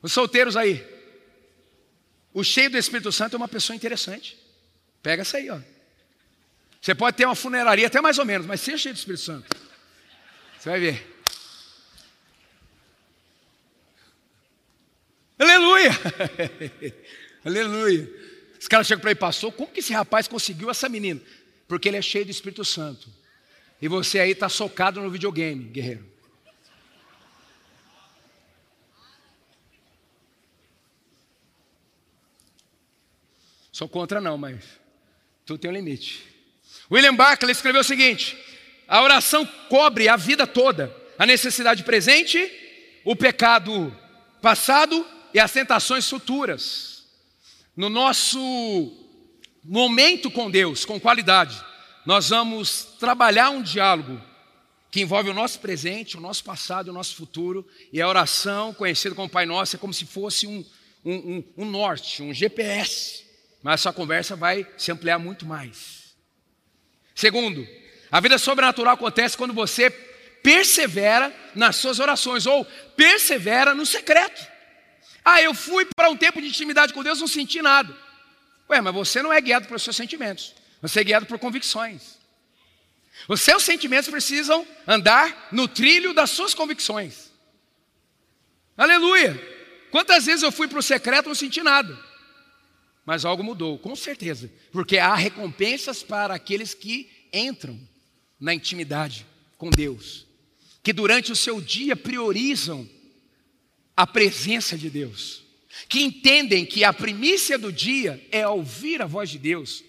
Os 0.01 0.13
solteiros 0.13 0.55
aí. 0.55 0.92
O 2.33 2.43
cheio 2.43 2.69
do 2.69 2.77
Espírito 2.77 3.11
Santo 3.11 3.35
é 3.35 3.37
uma 3.37 3.47
pessoa 3.47 3.75
interessante. 3.75 4.37
Pega 5.01 5.21
essa 5.21 5.37
aí, 5.37 5.49
ó. 5.49 5.59
Você 6.81 6.95
pode 6.95 7.15
ter 7.15 7.25
uma 7.25 7.35
funeraria 7.35 7.87
até 7.87 8.01
mais 8.01 8.17
ou 8.17 8.25
menos, 8.25 8.47
mas 8.47 8.59
seja 8.59 8.77
cheio 8.77 8.95
do 8.95 8.97
Espírito 8.97 9.23
Santo. 9.23 9.55
Você 10.59 10.69
vai 10.69 10.79
ver. 10.79 11.13
Aleluia! 15.37 15.91
Aleluia! 17.45 18.09
Os 18.59 18.67
caras 18.67 18.87
chegam 18.87 19.01
para 19.01 19.11
ele, 19.11 19.19
pastor, 19.19 19.51
como 19.51 19.71
que 19.71 19.81
esse 19.81 19.93
rapaz 19.93 20.27
conseguiu 20.27 20.69
essa 20.69 20.87
menina? 20.87 21.21
Porque 21.67 21.87
ele 21.87 21.97
é 21.97 22.01
cheio 22.01 22.25
do 22.25 22.31
Espírito 22.31 22.63
Santo. 22.63 23.09
E 23.81 23.87
você 23.87 24.19
aí 24.19 24.31
está 24.31 24.47
socado 24.47 25.01
no 25.01 25.09
videogame, 25.11 25.65
guerreiro. 25.65 26.12
Sou 33.73 33.89
contra 33.89 34.21
não, 34.21 34.37
mas 34.37 34.63
tu 35.47 35.57
tem 35.57 35.71
um 35.71 35.73
limite. 35.73 36.23
William 36.91 37.15
Barclay 37.15 37.51
escreveu 37.51 37.81
o 37.81 37.83
seguinte: 37.83 38.37
a 38.87 39.01
oração 39.01 39.43
cobre 39.67 40.07
a 40.07 40.15
vida 40.15 40.45
toda, 40.45 40.95
a 41.17 41.25
necessidade 41.25 41.83
presente, 41.83 42.39
o 43.03 43.15
pecado 43.15 43.91
passado 44.43 45.03
e 45.33 45.39
as 45.39 45.51
tentações 45.51 46.07
futuras. 46.07 47.03
No 47.75 47.89
nosso 47.89 48.39
momento 49.63 50.29
com 50.29 50.51
Deus, 50.51 50.85
com 50.85 50.99
qualidade, 50.99 51.59
nós 52.05 52.29
vamos 52.29 52.95
trabalhar 52.99 53.49
um 53.49 53.63
diálogo 53.63 54.21
que 54.91 55.01
envolve 55.01 55.31
o 55.31 55.33
nosso 55.33 55.59
presente, 55.59 56.15
o 56.15 56.21
nosso 56.21 56.43
passado 56.43 56.89
o 56.89 56.93
nosso 56.93 57.15
futuro, 57.15 57.67
e 57.91 57.99
a 57.99 58.07
oração, 58.07 58.71
conhecida 58.71 59.15
como 59.15 59.27
Pai 59.27 59.47
Nosso, 59.47 59.75
é 59.75 59.79
como 59.79 59.95
se 59.95 60.05
fosse 60.05 60.45
um, 60.45 60.63
um, 61.03 61.15
um, 61.15 61.43
um 61.57 61.65
norte, 61.65 62.21
um 62.21 62.31
GPS, 62.31 63.22
mas 63.63 63.79
essa 63.79 63.93
conversa 63.93 64.35
vai 64.35 64.67
se 64.77 64.91
ampliar 64.91 65.17
muito 65.17 65.45
mais. 65.45 66.13
Segundo, 67.15 67.65
a 68.11 68.19
vida 68.19 68.37
sobrenatural 68.37 68.93
acontece 68.93 69.37
quando 69.37 69.53
você 69.53 69.89
persevera 69.89 71.33
nas 71.55 71.77
suas 71.77 71.99
orações, 71.99 72.45
ou 72.45 72.65
persevera 72.97 73.73
no 73.73 73.85
secreto. 73.85 74.45
Ah, 75.23 75.41
eu 75.41 75.53
fui 75.53 75.87
para 75.95 76.09
um 76.09 76.17
tempo 76.17 76.41
de 76.41 76.49
intimidade 76.49 76.93
com 76.93 77.01
Deus, 77.01 77.21
não 77.21 77.27
senti 77.27 77.61
nada. 77.61 77.95
Ué, 78.69 78.81
mas 78.81 78.93
você 78.93 79.21
não 79.21 79.31
é 79.31 79.39
guiado 79.39 79.67
pelos 79.67 79.81
seus 79.81 79.95
sentimentos, 79.95 80.53
você 80.81 80.99
é 80.99 81.03
guiado 81.03 81.25
por 81.25 81.39
convicções. 81.39 82.21
Os 83.29 83.39
seus 83.41 83.63
sentimentos 83.63 84.09
precisam 84.09 84.67
andar 84.85 85.47
no 85.51 85.67
trilho 85.67 86.13
das 86.13 86.31
suas 86.31 86.53
convicções. 86.53 87.31
Aleluia! 88.75 89.39
Quantas 89.91 90.25
vezes 90.25 90.43
eu 90.43 90.51
fui 90.51 90.67
para 90.67 90.79
o 90.79 90.83
secreto 90.83 91.27
e 91.27 91.29
não 91.29 91.35
senti 91.35 91.61
nada? 91.63 91.97
Mas 93.05 93.25
algo 93.25 93.43
mudou, 93.43 93.77
com 93.77 93.95
certeza, 93.95 94.51
porque 94.71 94.97
há 94.97 95.13
recompensas 95.15 96.01
para 96.01 96.33
aqueles 96.33 96.73
que 96.73 97.09
entram 97.33 97.79
na 98.39 98.53
intimidade 98.53 99.25
com 99.57 99.69
Deus, 99.69 100.25
que 100.81 100.93
durante 100.93 101.31
o 101.31 101.35
seu 101.35 101.59
dia 101.59 101.95
priorizam 101.95 102.89
a 103.95 104.07
presença 104.07 104.77
de 104.77 104.89
Deus, 104.89 105.43
que 105.89 106.01
entendem 106.01 106.65
que 106.65 106.83
a 106.83 106.93
primícia 106.93 107.57
do 107.57 107.71
dia 107.71 108.25
é 108.31 108.47
ouvir 108.47 109.01
a 109.01 109.05
voz 109.05 109.29
de 109.29 109.37
Deus, 109.37 109.83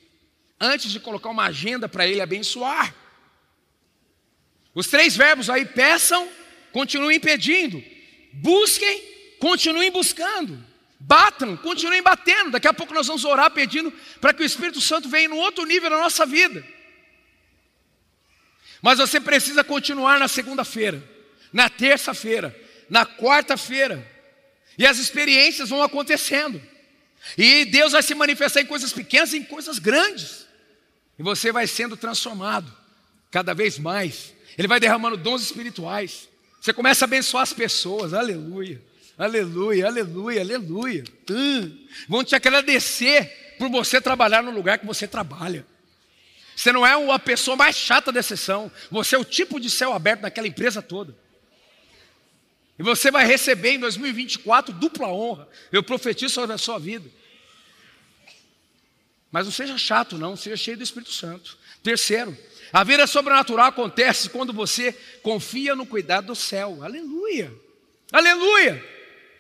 antes 0.61 0.91
de 0.91 0.99
colocar 0.99 1.31
uma 1.31 1.45
agenda 1.45 1.89
para 1.89 2.07
Ele 2.07 2.21
abençoar. 2.21 2.95
Os 4.75 4.89
três 4.89 5.17
verbos 5.17 5.49
aí, 5.49 5.65
peçam, 5.65 6.29
continuem 6.73 7.21
pedindo, 7.21 7.83
busquem, 8.33 9.03
continuem 9.39 9.91
buscando, 9.91 10.65
batam, 11.07 11.57
continuem 11.57 12.03
batendo. 12.03 12.51
Daqui 12.51 12.67
a 12.67 12.73
pouco 12.73 12.95
nós 12.95 13.07
vamos 13.07 13.25
orar 13.25 13.51
pedindo 13.51 13.93
para 14.21 14.33
que 14.33 14.43
o 14.43 14.47
Espírito 14.47 14.81
Santo 14.81 15.09
venha 15.09 15.29
no 15.29 15.37
outro 15.37 15.65
nível 15.65 15.91
na 15.91 15.99
nossa 15.99 16.25
vida. 16.25 16.65
Mas 18.81 18.99
você 18.99 19.21
precisa 19.21 19.63
continuar 19.63 20.19
na 20.19 20.29
segunda-feira, 20.29 21.03
na 21.53 21.69
terça-feira, 21.69 22.55
na 22.89 23.07
quarta-feira. 23.07 24.07
E 24.77 24.87
as 24.87 24.99
experiências 24.99 25.71
vão 25.71 25.83
acontecendo. 25.83 26.61
E 27.39 27.65
Deus 27.65 27.93
vai 27.93 28.03
se 28.03 28.15
manifestar 28.15 28.61
em 28.61 28.67
coisas 28.67 28.93
pequenas 28.93 29.33
e 29.33 29.39
em 29.39 29.45
coisas 29.45 29.79
grandes. 29.79 30.47
E 31.19 31.23
você 31.23 31.53
vai 31.53 31.67
sendo 31.67 31.97
transformado 31.97 32.71
cada 33.31 33.55
vez 33.55 33.79
mais. 33.79 34.35
Ele 34.59 34.69
vai 34.69 34.79
derramando 34.79 35.17
dons 35.17 35.43
espirituais. 35.43 36.29
Você 36.61 36.73
começa 36.73 37.05
a 37.05 37.07
abençoar 37.07 37.43
as 37.43 37.53
pessoas. 37.53 38.13
Aleluia. 38.13 38.81
Aleluia, 39.17 39.87
aleluia, 39.87 40.41
aleluia. 40.41 41.05
Hum, 41.31 41.87
vão 42.09 42.25
te 42.25 42.35
agradecer 42.35 43.55
por 43.59 43.71
você 43.71 44.01
trabalhar 44.01 44.43
no 44.43 44.51
lugar 44.51 44.79
que 44.79 44.87
você 44.87 45.07
trabalha. 45.07 45.65
Você 46.57 46.73
não 46.73 46.87
é 46.87 46.93
a 47.13 47.19
pessoa 47.19 47.57
mais 47.57 47.77
chata 47.77 48.11
da 48.11 48.23
sessão. 48.23 48.71
Você 48.91 49.15
é 49.15 49.19
o 49.19 49.25
tipo 49.25 49.61
de 49.61 49.71
céu 49.71 49.93
aberto 49.93 50.23
naquela 50.23 50.47
empresa 50.47 50.83
toda. 50.83 51.17
E 52.79 52.83
você 52.83 53.11
vai 53.11 53.25
receber 53.25 53.73
em 53.73 53.79
2024 53.79 54.75
dupla 54.75 55.09
honra. 55.09 55.49
Eu 55.71 55.83
profetizo 55.83 56.35
sobre 56.35 56.55
a 56.55 56.59
sua 56.59 56.79
vida. 56.79 57.09
Mas 59.31 59.47
não 59.47 59.53
seja 59.53 59.77
chato, 59.77 60.17
não, 60.17 60.37
seja 60.37 60.57
cheio 60.57 60.77
do 60.77 60.83
Espírito 60.83 61.13
Santo. 61.13 61.59
Terceiro, 61.83 62.37
a 62.73 62.85
vida 62.85 63.07
sobrenatural 63.07 63.67
acontece 63.67 64.29
quando 64.31 64.53
você 64.53 64.93
confia 65.23 65.75
no 65.75 65.87
cuidado 65.87 66.29
do 66.29 66.35
céu. 66.37 66.83
Aleluia! 66.83 67.53
Aleluia! 68.13 68.94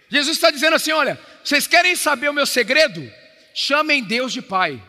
Jesus 0.08 0.36
está 0.36 0.50
dizendo 0.50 0.76
assim: 0.76 0.92
olha, 0.92 1.18
vocês 1.42 1.66
querem 1.66 1.96
saber 1.96 2.28
o 2.28 2.34
meu 2.34 2.46
segredo? 2.46 3.10
Chamem 3.54 4.02
Deus 4.02 4.32
de 4.32 4.42
Pai. 4.42 4.82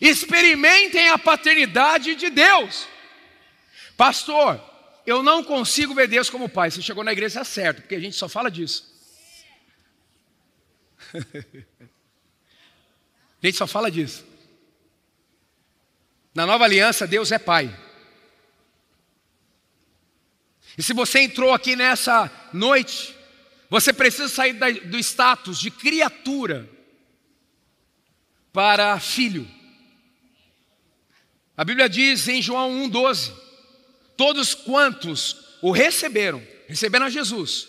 Experimentem 0.00 1.08
a 1.08 1.18
paternidade 1.18 2.14
de 2.14 2.30
Deus. 2.30 2.86
Pastor, 3.96 4.62
eu 5.06 5.22
não 5.22 5.42
consigo 5.42 5.94
ver 5.94 6.06
Deus 6.06 6.28
como 6.28 6.48
pai. 6.48 6.70
Você 6.70 6.82
chegou 6.82 7.02
na 7.02 7.12
igreja 7.12 7.42
certo, 7.44 7.82
porque 7.82 7.94
a 7.94 8.00
gente 8.00 8.16
só 8.16 8.28
fala 8.28 8.50
disso. 8.50 8.94
a 11.14 13.46
gente 13.46 13.56
só 13.56 13.66
fala 13.66 13.90
disso. 13.90 14.24
Na 16.34 16.44
nova 16.44 16.64
aliança, 16.64 17.06
Deus 17.06 17.32
é 17.32 17.38
pai. 17.38 17.74
E 20.76 20.82
se 20.82 20.92
você 20.92 21.20
entrou 21.20 21.52
aqui 21.54 21.74
nessa 21.74 22.30
noite, 22.52 23.14
você 23.70 23.92
precisa 23.92 24.28
sair 24.28 24.52
do 24.86 24.98
status 24.98 25.58
de 25.58 25.70
criatura 25.70 26.68
para 28.52 28.98
filho. 29.00 29.48
A 31.56 31.64
Bíblia 31.64 31.88
diz 31.88 32.28
em 32.28 32.42
João 32.42 32.70
1,12: 32.88 33.32
Todos 34.16 34.54
quantos 34.54 35.36
o 35.62 35.70
receberam, 35.70 36.46
receberam 36.68 37.06
a 37.06 37.10
Jesus, 37.10 37.68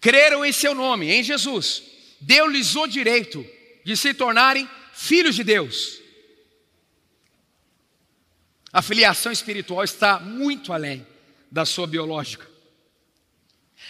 creram 0.00 0.44
em 0.44 0.52
seu 0.52 0.74
nome, 0.74 1.10
em 1.10 1.22
Jesus, 1.22 1.82
deu-lhes 2.20 2.76
o 2.76 2.86
direito 2.86 3.44
de 3.82 3.96
se 3.96 4.12
tornarem 4.12 4.68
filhos 4.92 5.34
de 5.34 5.42
Deus. 5.42 5.98
A 8.70 8.82
filiação 8.82 9.32
espiritual 9.32 9.82
está 9.82 10.20
muito 10.20 10.72
além 10.72 11.04
da 11.50 11.64
sua 11.64 11.86
biológica. 11.86 12.48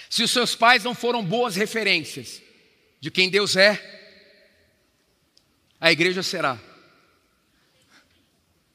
Se 0.08 0.22
os 0.22 0.30
seus 0.30 0.54
pais 0.54 0.84
não 0.84 0.94
foram 0.94 1.24
boas 1.24 1.56
referências 1.56 2.42
de 3.00 3.10
quem 3.10 3.30
Deus 3.30 3.56
é, 3.56 3.98
a 5.80 5.90
igreja 5.90 6.22
será. 6.22 6.60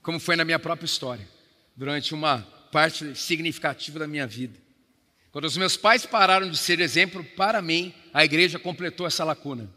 Como 0.02 0.20
foi 0.20 0.36
na 0.36 0.44
minha 0.44 0.60
própria 0.60 0.86
história, 0.86 1.28
durante 1.76 2.14
uma 2.14 2.42
parte 2.72 3.16
significativa 3.16 4.00
da 4.00 4.08
minha 4.08 4.28
vida. 4.28 4.60
Quando 5.32 5.46
os 5.46 5.58
meus 5.58 5.78
pais 5.78 6.06
pararam 6.06 6.50
de 6.50 6.58
ser 6.58 6.80
exemplo 6.80 7.24
para 7.24 7.62
mim, 7.62 7.94
a 8.14 8.26
igreja 8.26 8.58
completou 8.58 9.06
essa 9.06 9.24
lacuna. 9.24 9.70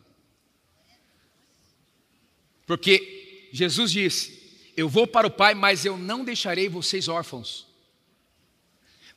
Porque 2.66 3.48
Jesus 3.52 3.90
disse: 3.90 4.72
Eu 4.76 4.88
vou 4.88 5.06
para 5.06 5.26
o 5.26 5.30
Pai, 5.30 5.54
mas 5.54 5.84
eu 5.84 5.96
não 5.96 6.24
deixarei 6.24 6.68
vocês 6.68 7.08
órfãos. 7.08 7.67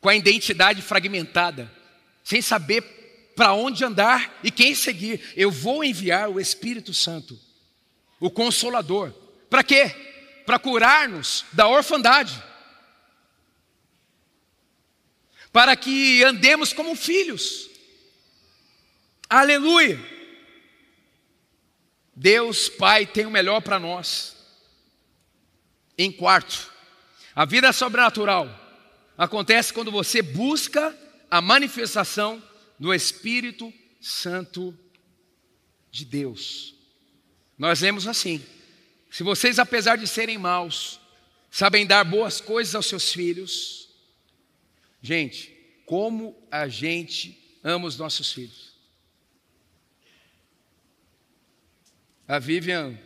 Com 0.01 0.09
a 0.09 0.15
identidade 0.15 0.81
fragmentada, 0.81 1.71
sem 2.23 2.41
saber 2.41 2.81
para 3.35 3.53
onde 3.53 3.85
andar 3.85 4.39
e 4.43 4.51
quem 4.51 4.75
seguir, 4.75 5.21
eu 5.37 5.49
vou 5.49 5.83
enviar 5.83 6.29
o 6.29 6.39
Espírito 6.39 6.93
Santo, 6.93 7.39
o 8.19 8.29
Consolador. 8.29 9.13
Para 9.49 9.63
quê? 9.63 9.95
Para 10.45 10.59
curar-nos 10.59 11.45
da 11.53 11.67
orfandade 11.67 12.51
para 15.51 15.75
que 15.75 16.23
andemos 16.23 16.71
como 16.71 16.95
filhos. 16.95 17.69
Aleluia! 19.29 19.99
Deus 22.15 22.69
Pai 22.69 23.05
tem 23.05 23.25
o 23.25 23.31
melhor 23.31 23.61
para 23.61 23.79
nós. 23.79 24.35
Em 25.97 26.11
quarto, 26.11 26.71
a 27.35 27.45
vida 27.45 27.71
sobrenatural 27.73 28.49
acontece 29.23 29.73
quando 29.73 29.91
você 29.91 30.21
busca 30.21 30.97
a 31.29 31.41
manifestação 31.41 32.41
do 32.79 32.93
Espírito 32.93 33.71
Santo 33.99 34.77
de 35.91 36.05
Deus. 36.05 36.73
Nós 37.57 37.81
lemos 37.81 38.07
assim: 38.07 38.43
se 39.09 39.23
vocês, 39.23 39.59
apesar 39.59 39.97
de 39.97 40.07
serem 40.07 40.37
maus, 40.37 40.99
sabem 41.49 41.85
dar 41.85 42.03
boas 42.03 42.41
coisas 42.41 42.73
aos 42.73 42.87
seus 42.87 43.13
filhos, 43.13 43.81
Gente, 45.01 45.57
como 45.85 46.37
a 46.51 46.67
gente 46.67 47.57
ama 47.63 47.87
os 47.87 47.97
nossos 47.97 48.31
filhos. 48.31 48.71
A 52.27 52.37
Vivian, 52.37 52.97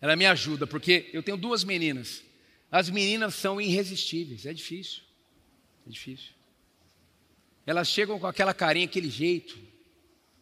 ela 0.00 0.16
me 0.16 0.26
ajuda, 0.26 0.66
porque 0.66 1.08
eu 1.12 1.22
tenho 1.22 1.36
duas 1.36 1.62
meninas. 1.62 2.22
As 2.70 2.88
meninas 2.88 3.34
são 3.34 3.60
irresistíveis, 3.60 4.46
é 4.46 4.52
difícil. 4.52 5.02
É 5.86 5.90
difícil. 5.90 6.32
Elas 7.66 7.88
chegam 7.88 8.18
com 8.18 8.26
aquela 8.26 8.54
carinha, 8.54 8.86
aquele 8.86 9.10
jeito. 9.10 9.58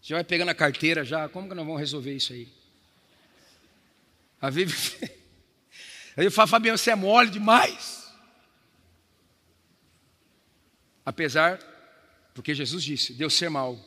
Já 0.02 0.16
vai 0.16 0.24
pegando 0.24 0.50
a 0.50 0.54
carteira 0.54 1.04
já, 1.04 1.28
como 1.28 1.48
que 1.48 1.54
nós 1.54 1.64
vamos 1.64 1.80
resolver 1.80 2.14
isso 2.14 2.32
aí? 2.32 2.48
A 4.40 4.50
Vivian. 4.50 4.76
Aí 6.16 6.24
eu 6.24 6.32
falo, 6.32 6.48
Fabiano, 6.48 6.76
você 6.76 6.90
é 6.90 6.96
mole 6.96 7.30
demais. 7.30 8.12
Apesar, 11.06 11.58
porque 12.34 12.52
Jesus 12.54 12.82
disse, 12.82 13.12
Deus 13.12 13.34
ser 13.34 13.48
mal, 13.48 13.78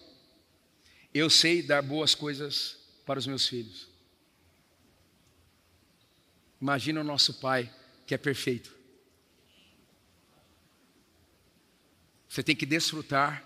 eu 1.13 1.30
sei 1.30 1.62
dar 1.62 1.82
boas 1.82 2.15
coisas 2.15 2.77
para 3.06 3.19
os 3.19 3.27
meus 3.27 3.47
filhos. 3.47 3.89
Imagina 6.62 7.01
o 7.01 7.04
nosso 7.04 7.34
Pai 7.34 7.69
que 8.12 8.15
é 8.15 8.17
perfeito. 8.17 8.76
Você 12.28 12.43
tem 12.43 12.54
que 12.54 12.65
desfrutar 12.65 13.41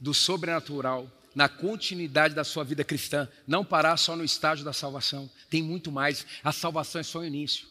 do 0.00 0.12
sobrenatural 0.12 1.08
na 1.36 1.48
continuidade 1.48 2.34
da 2.34 2.42
sua 2.42 2.64
vida 2.64 2.82
cristã, 2.82 3.28
não 3.46 3.64
parar 3.64 3.96
só 3.96 4.16
no 4.16 4.24
estágio 4.24 4.64
da 4.64 4.72
salvação. 4.72 5.30
Tem 5.48 5.62
muito 5.62 5.92
mais. 5.92 6.26
A 6.42 6.50
salvação 6.50 7.00
é 7.00 7.04
só 7.04 7.20
o 7.20 7.24
início. 7.24 7.68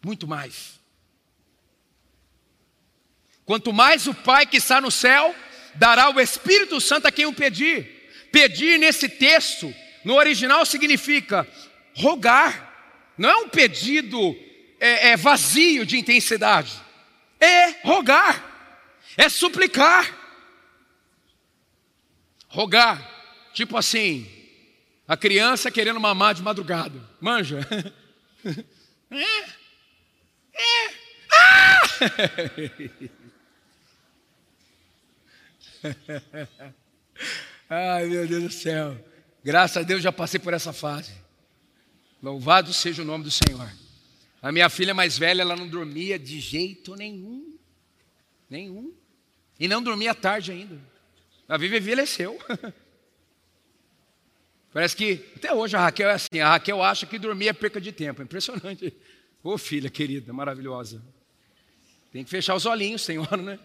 Muito 0.00 0.28
mais. 0.28 0.78
Quanto 3.44 3.72
mais 3.72 4.06
o 4.06 4.14
Pai 4.14 4.46
que 4.46 4.58
está 4.58 4.80
no 4.80 4.92
céu 4.92 5.34
dará 5.74 6.08
o 6.08 6.20
Espírito 6.20 6.80
Santo 6.80 7.08
a 7.08 7.10
quem 7.10 7.26
o 7.26 7.34
pedir. 7.34 8.28
Pedir 8.30 8.78
nesse 8.78 9.08
texto, 9.08 9.74
no 10.04 10.14
original, 10.14 10.64
significa 10.64 11.44
rogar. 11.96 12.73
Não 13.16 13.28
é 13.28 13.36
um 13.36 13.48
pedido 13.48 14.36
é, 14.80 15.10
é, 15.10 15.16
vazio 15.16 15.86
de 15.86 15.98
intensidade. 15.98 16.72
É 17.40 17.80
rogar. 17.82 18.52
É 19.16 19.28
suplicar. 19.28 20.12
Rogar. 22.48 23.10
Tipo 23.52 23.76
assim, 23.76 24.30
a 25.06 25.16
criança 25.16 25.70
querendo 25.70 26.00
mamar 26.00 26.34
de 26.34 26.42
madrugada. 26.42 27.00
Manja. 27.20 27.60
é. 29.10 29.44
É. 30.52 30.90
Ah! 31.32 31.82
Ai, 37.68 38.06
meu 38.06 38.26
Deus 38.26 38.42
do 38.42 38.50
céu. 38.50 38.96
Graças 39.44 39.76
a 39.76 39.82
Deus 39.82 40.02
já 40.02 40.12
passei 40.12 40.40
por 40.40 40.54
essa 40.54 40.72
fase. 40.72 41.23
Louvado 42.24 42.72
seja 42.72 43.02
o 43.02 43.04
nome 43.04 43.22
do 43.22 43.30
Senhor. 43.30 43.70
A 44.40 44.50
minha 44.50 44.70
filha 44.70 44.94
mais 44.94 45.18
velha, 45.18 45.42
ela 45.42 45.54
não 45.54 45.68
dormia 45.68 46.18
de 46.18 46.40
jeito 46.40 46.96
nenhum. 46.96 47.58
Nenhum. 48.48 48.94
E 49.60 49.68
não 49.68 49.82
dormia 49.82 50.14
tarde 50.14 50.50
ainda. 50.50 50.80
A 51.46 51.58
Vivi 51.58 51.76
envelheceu. 51.76 52.38
Parece 54.72 54.96
que 54.96 55.22
até 55.36 55.52
hoje 55.52 55.76
a 55.76 55.80
Raquel 55.80 56.08
é 56.08 56.14
assim. 56.14 56.40
A 56.40 56.48
Raquel 56.48 56.82
acha 56.82 57.04
que 57.04 57.18
dormir 57.18 57.48
é 57.48 57.52
perca 57.52 57.78
de 57.78 57.92
tempo. 57.92 58.22
Impressionante. 58.22 58.86
Ô 59.42 59.52
oh, 59.52 59.58
filha 59.58 59.90
querida, 59.90 60.32
maravilhosa. 60.32 61.02
Tem 62.10 62.24
que 62.24 62.30
fechar 62.30 62.54
os 62.54 62.64
olhinhos, 62.64 63.02
Senhor, 63.02 63.36
né? 63.36 63.58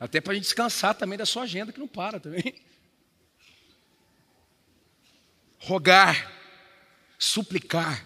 Até 0.00 0.18
para 0.18 0.32
a 0.32 0.34
gente 0.34 0.44
descansar 0.44 0.94
também 0.94 1.18
da 1.18 1.26
sua 1.26 1.42
agenda, 1.42 1.72
que 1.72 1.78
não 1.78 1.86
para 1.86 2.18
também. 2.18 2.54
Rogar, 5.60 6.41
suplicar. 7.22 8.04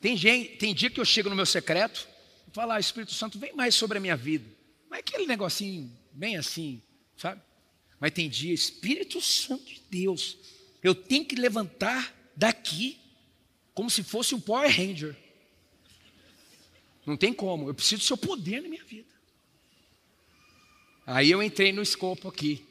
Tem, 0.00 0.16
gente, 0.16 0.56
tem 0.56 0.72
dia 0.72 0.88
que 0.88 1.00
eu 1.00 1.04
chego 1.04 1.28
no 1.28 1.34
meu 1.34 1.44
secreto 1.44 2.08
e 2.48 2.54
falo, 2.54 2.70
ah, 2.70 2.78
Espírito 2.78 3.12
Santo, 3.12 3.40
vem 3.40 3.52
mais 3.52 3.74
sobre 3.74 3.98
a 3.98 4.00
minha 4.00 4.16
vida. 4.16 4.46
Mas 4.88 4.98
é 4.98 5.00
aquele 5.00 5.26
negocinho 5.26 5.92
bem 6.12 6.36
assim, 6.36 6.80
sabe? 7.16 7.42
Mas 7.98 8.12
tem 8.12 8.30
dia, 8.30 8.54
Espírito 8.54 9.20
Santo 9.20 9.64
de 9.64 9.82
Deus, 9.90 10.38
eu 10.80 10.94
tenho 10.94 11.24
que 11.24 11.34
levantar 11.34 12.14
daqui 12.36 13.00
como 13.74 13.90
se 13.90 14.04
fosse 14.04 14.34
um 14.34 14.40
Power 14.40 14.70
Ranger. 14.70 15.16
Não 17.04 17.16
tem 17.16 17.32
como, 17.32 17.68
eu 17.68 17.74
preciso 17.74 18.02
do 18.02 18.06
seu 18.06 18.16
poder 18.16 18.62
na 18.62 18.68
minha 18.68 18.84
vida. 18.84 19.10
Aí 21.04 21.30
eu 21.30 21.42
entrei 21.42 21.72
no 21.72 21.82
escopo 21.82 22.28
aqui. 22.28 22.64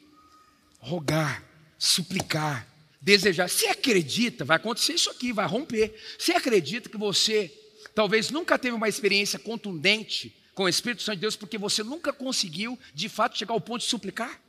Rogar, 0.78 1.44
suplicar, 1.78 2.69
desejar. 3.00 3.48
Se 3.48 3.66
acredita, 3.66 4.44
vai 4.44 4.56
acontecer 4.56 4.92
isso 4.92 5.10
aqui, 5.10 5.32
vai 5.32 5.46
romper. 5.46 5.94
Se 6.18 6.32
acredita 6.32 6.88
que 6.88 6.98
você 6.98 7.52
talvez 7.94 8.30
nunca 8.30 8.58
teve 8.58 8.76
uma 8.76 8.88
experiência 8.88 9.38
contundente 9.38 10.36
com 10.54 10.64
o 10.64 10.68
Espírito 10.68 11.02
Santo 11.02 11.16
de 11.16 11.22
Deus 11.22 11.36
porque 11.36 11.56
você 11.56 11.82
nunca 11.82 12.12
conseguiu 12.12 12.78
de 12.94 13.08
fato 13.08 13.38
chegar 13.38 13.54
ao 13.54 13.60
ponto 13.60 13.80
de 13.80 13.88
suplicar? 13.88 14.40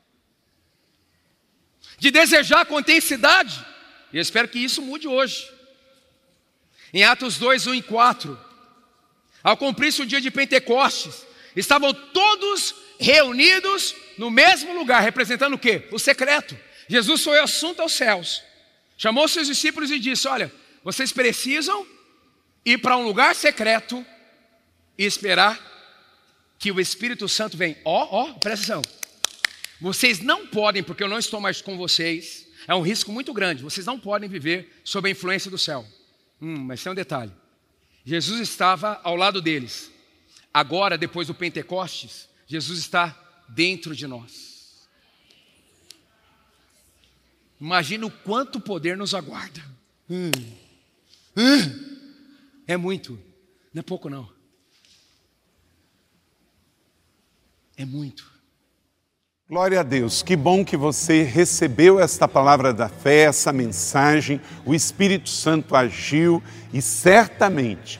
De 1.97 2.11
desejar 2.11 2.65
com 2.65 2.79
intensidade. 2.79 3.65
E 4.11 4.17
eu 4.17 4.21
espero 4.21 4.47
que 4.47 4.59
isso 4.59 4.81
mude 4.81 5.07
hoje. 5.07 5.49
Em 6.93 7.03
Atos 7.03 7.37
2, 7.37 7.67
1 7.67 7.75
e 7.75 7.81
4, 7.81 8.37
ao 9.41 9.55
cumprir-se 9.55 10.01
o 10.01 10.05
dia 10.05 10.19
de 10.19 10.29
Pentecostes, 10.29 11.25
estavam 11.55 11.93
todos 11.93 12.75
reunidos 12.99 13.95
no 14.17 14.29
mesmo 14.29 14.73
lugar, 14.77 15.01
representando 15.01 15.53
o 15.53 15.59
quê? 15.59 15.87
O 15.91 15.97
secreto. 15.97 16.57
Jesus 16.91 17.23
foi 17.23 17.39
assunto 17.39 17.81
aos 17.81 17.93
céus. 17.93 18.43
Chamou 18.97 19.27
seus 19.27 19.47
discípulos 19.47 19.89
e 19.89 19.97
disse: 19.97 20.27
Olha, 20.27 20.51
vocês 20.83 21.11
precisam 21.11 21.87
ir 22.65 22.77
para 22.79 22.97
um 22.97 23.03
lugar 23.03 23.33
secreto 23.33 24.05
e 24.97 25.05
esperar 25.05 25.59
que 26.59 26.71
o 26.71 26.79
Espírito 26.79 27.27
Santo 27.29 27.57
venha. 27.57 27.77
Ó, 27.85 28.03
oh, 28.03 28.07
ó, 28.11 28.29
oh, 28.29 28.39
presta 28.39 28.73
atenção. 28.73 29.01
Vocês 29.79 30.19
não 30.19 30.45
podem, 30.45 30.83
porque 30.83 31.03
eu 31.03 31.07
não 31.07 31.17
estou 31.17 31.39
mais 31.39 31.61
com 31.61 31.75
vocês, 31.75 32.47
é 32.67 32.75
um 32.75 32.81
risco 32.81 33.11
muito 33.11 33.33
grande. 33.33 33.63
Vocês 33.63 33.85
não 33.85 33.99
podem 33.99 34.29
viver 34.29 34.81
sob 34.83 35.07
a 35.07 35.11
influência 35.11 35.49
do 35.49 35.57
céu. 35.57 35.87
Hum, 36.39 36.57
mas 36.57 36.83
tem 36.83 36.91
um 36.91 36.95
detalhe. 36.95 37.31
Jesus 38.05 38.41
estava 38.41 38.99
ao 39.03 39.15
lado 39.15 39.41
deles 39.41 39.91
Agora, 40.53 40.97
depois 40.97 41.27
do 41.27 41.33
Pentecostes, 41.33 42.27
Jesus 42.45 42.79
está 42.79 43.17
dentro 43.47 43.95
de 43.95 44.05
nós. 44.05 44.50
Imagina 47.61 48.07
o 48.07 48.11
quanto 48.11 48.59
poder 48.59 48.97
nos 48.97 49.13
aguarda. 49.13 49.61
Hum. 50.09 50.31
Hum. 51.37 51.97
É 52.67 52.75
muito, 52.75 53.19
não 53.71 53.81
é 53.81 53.83
pouco 53.83 54.09
não. 54.09 54.27
É 57.77 57.85
muito. 57.85 58.31
Glória 59.47 59.81
a 59.81 59.83
Deus, 59.83 60.23
que 60.23 60.35
bom 60.35 60.65
que 60.65 60.75
você 60.75 61.23
recebeu 61.23 61.99
esta 61.99 62.27
palavra 62.27 62.73
da 62.73 62.89
fé, 62.89 63.23
essa 63.23 63.53
mensagem. 63.53 64.41
O 64.65 64.73
Espírito 64.73 65.29
Santo 65.29 65.75
agiu 65.75 66.41
e 66.73 66.81
certamente 66.81 67.99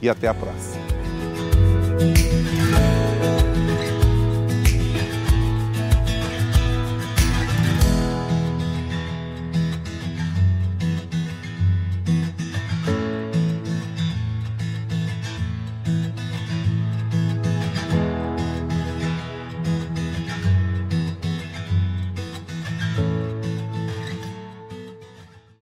e 0.00 0.08
até 0.08 0.28
a 0.28 0.34
próxima. 0.34 0.86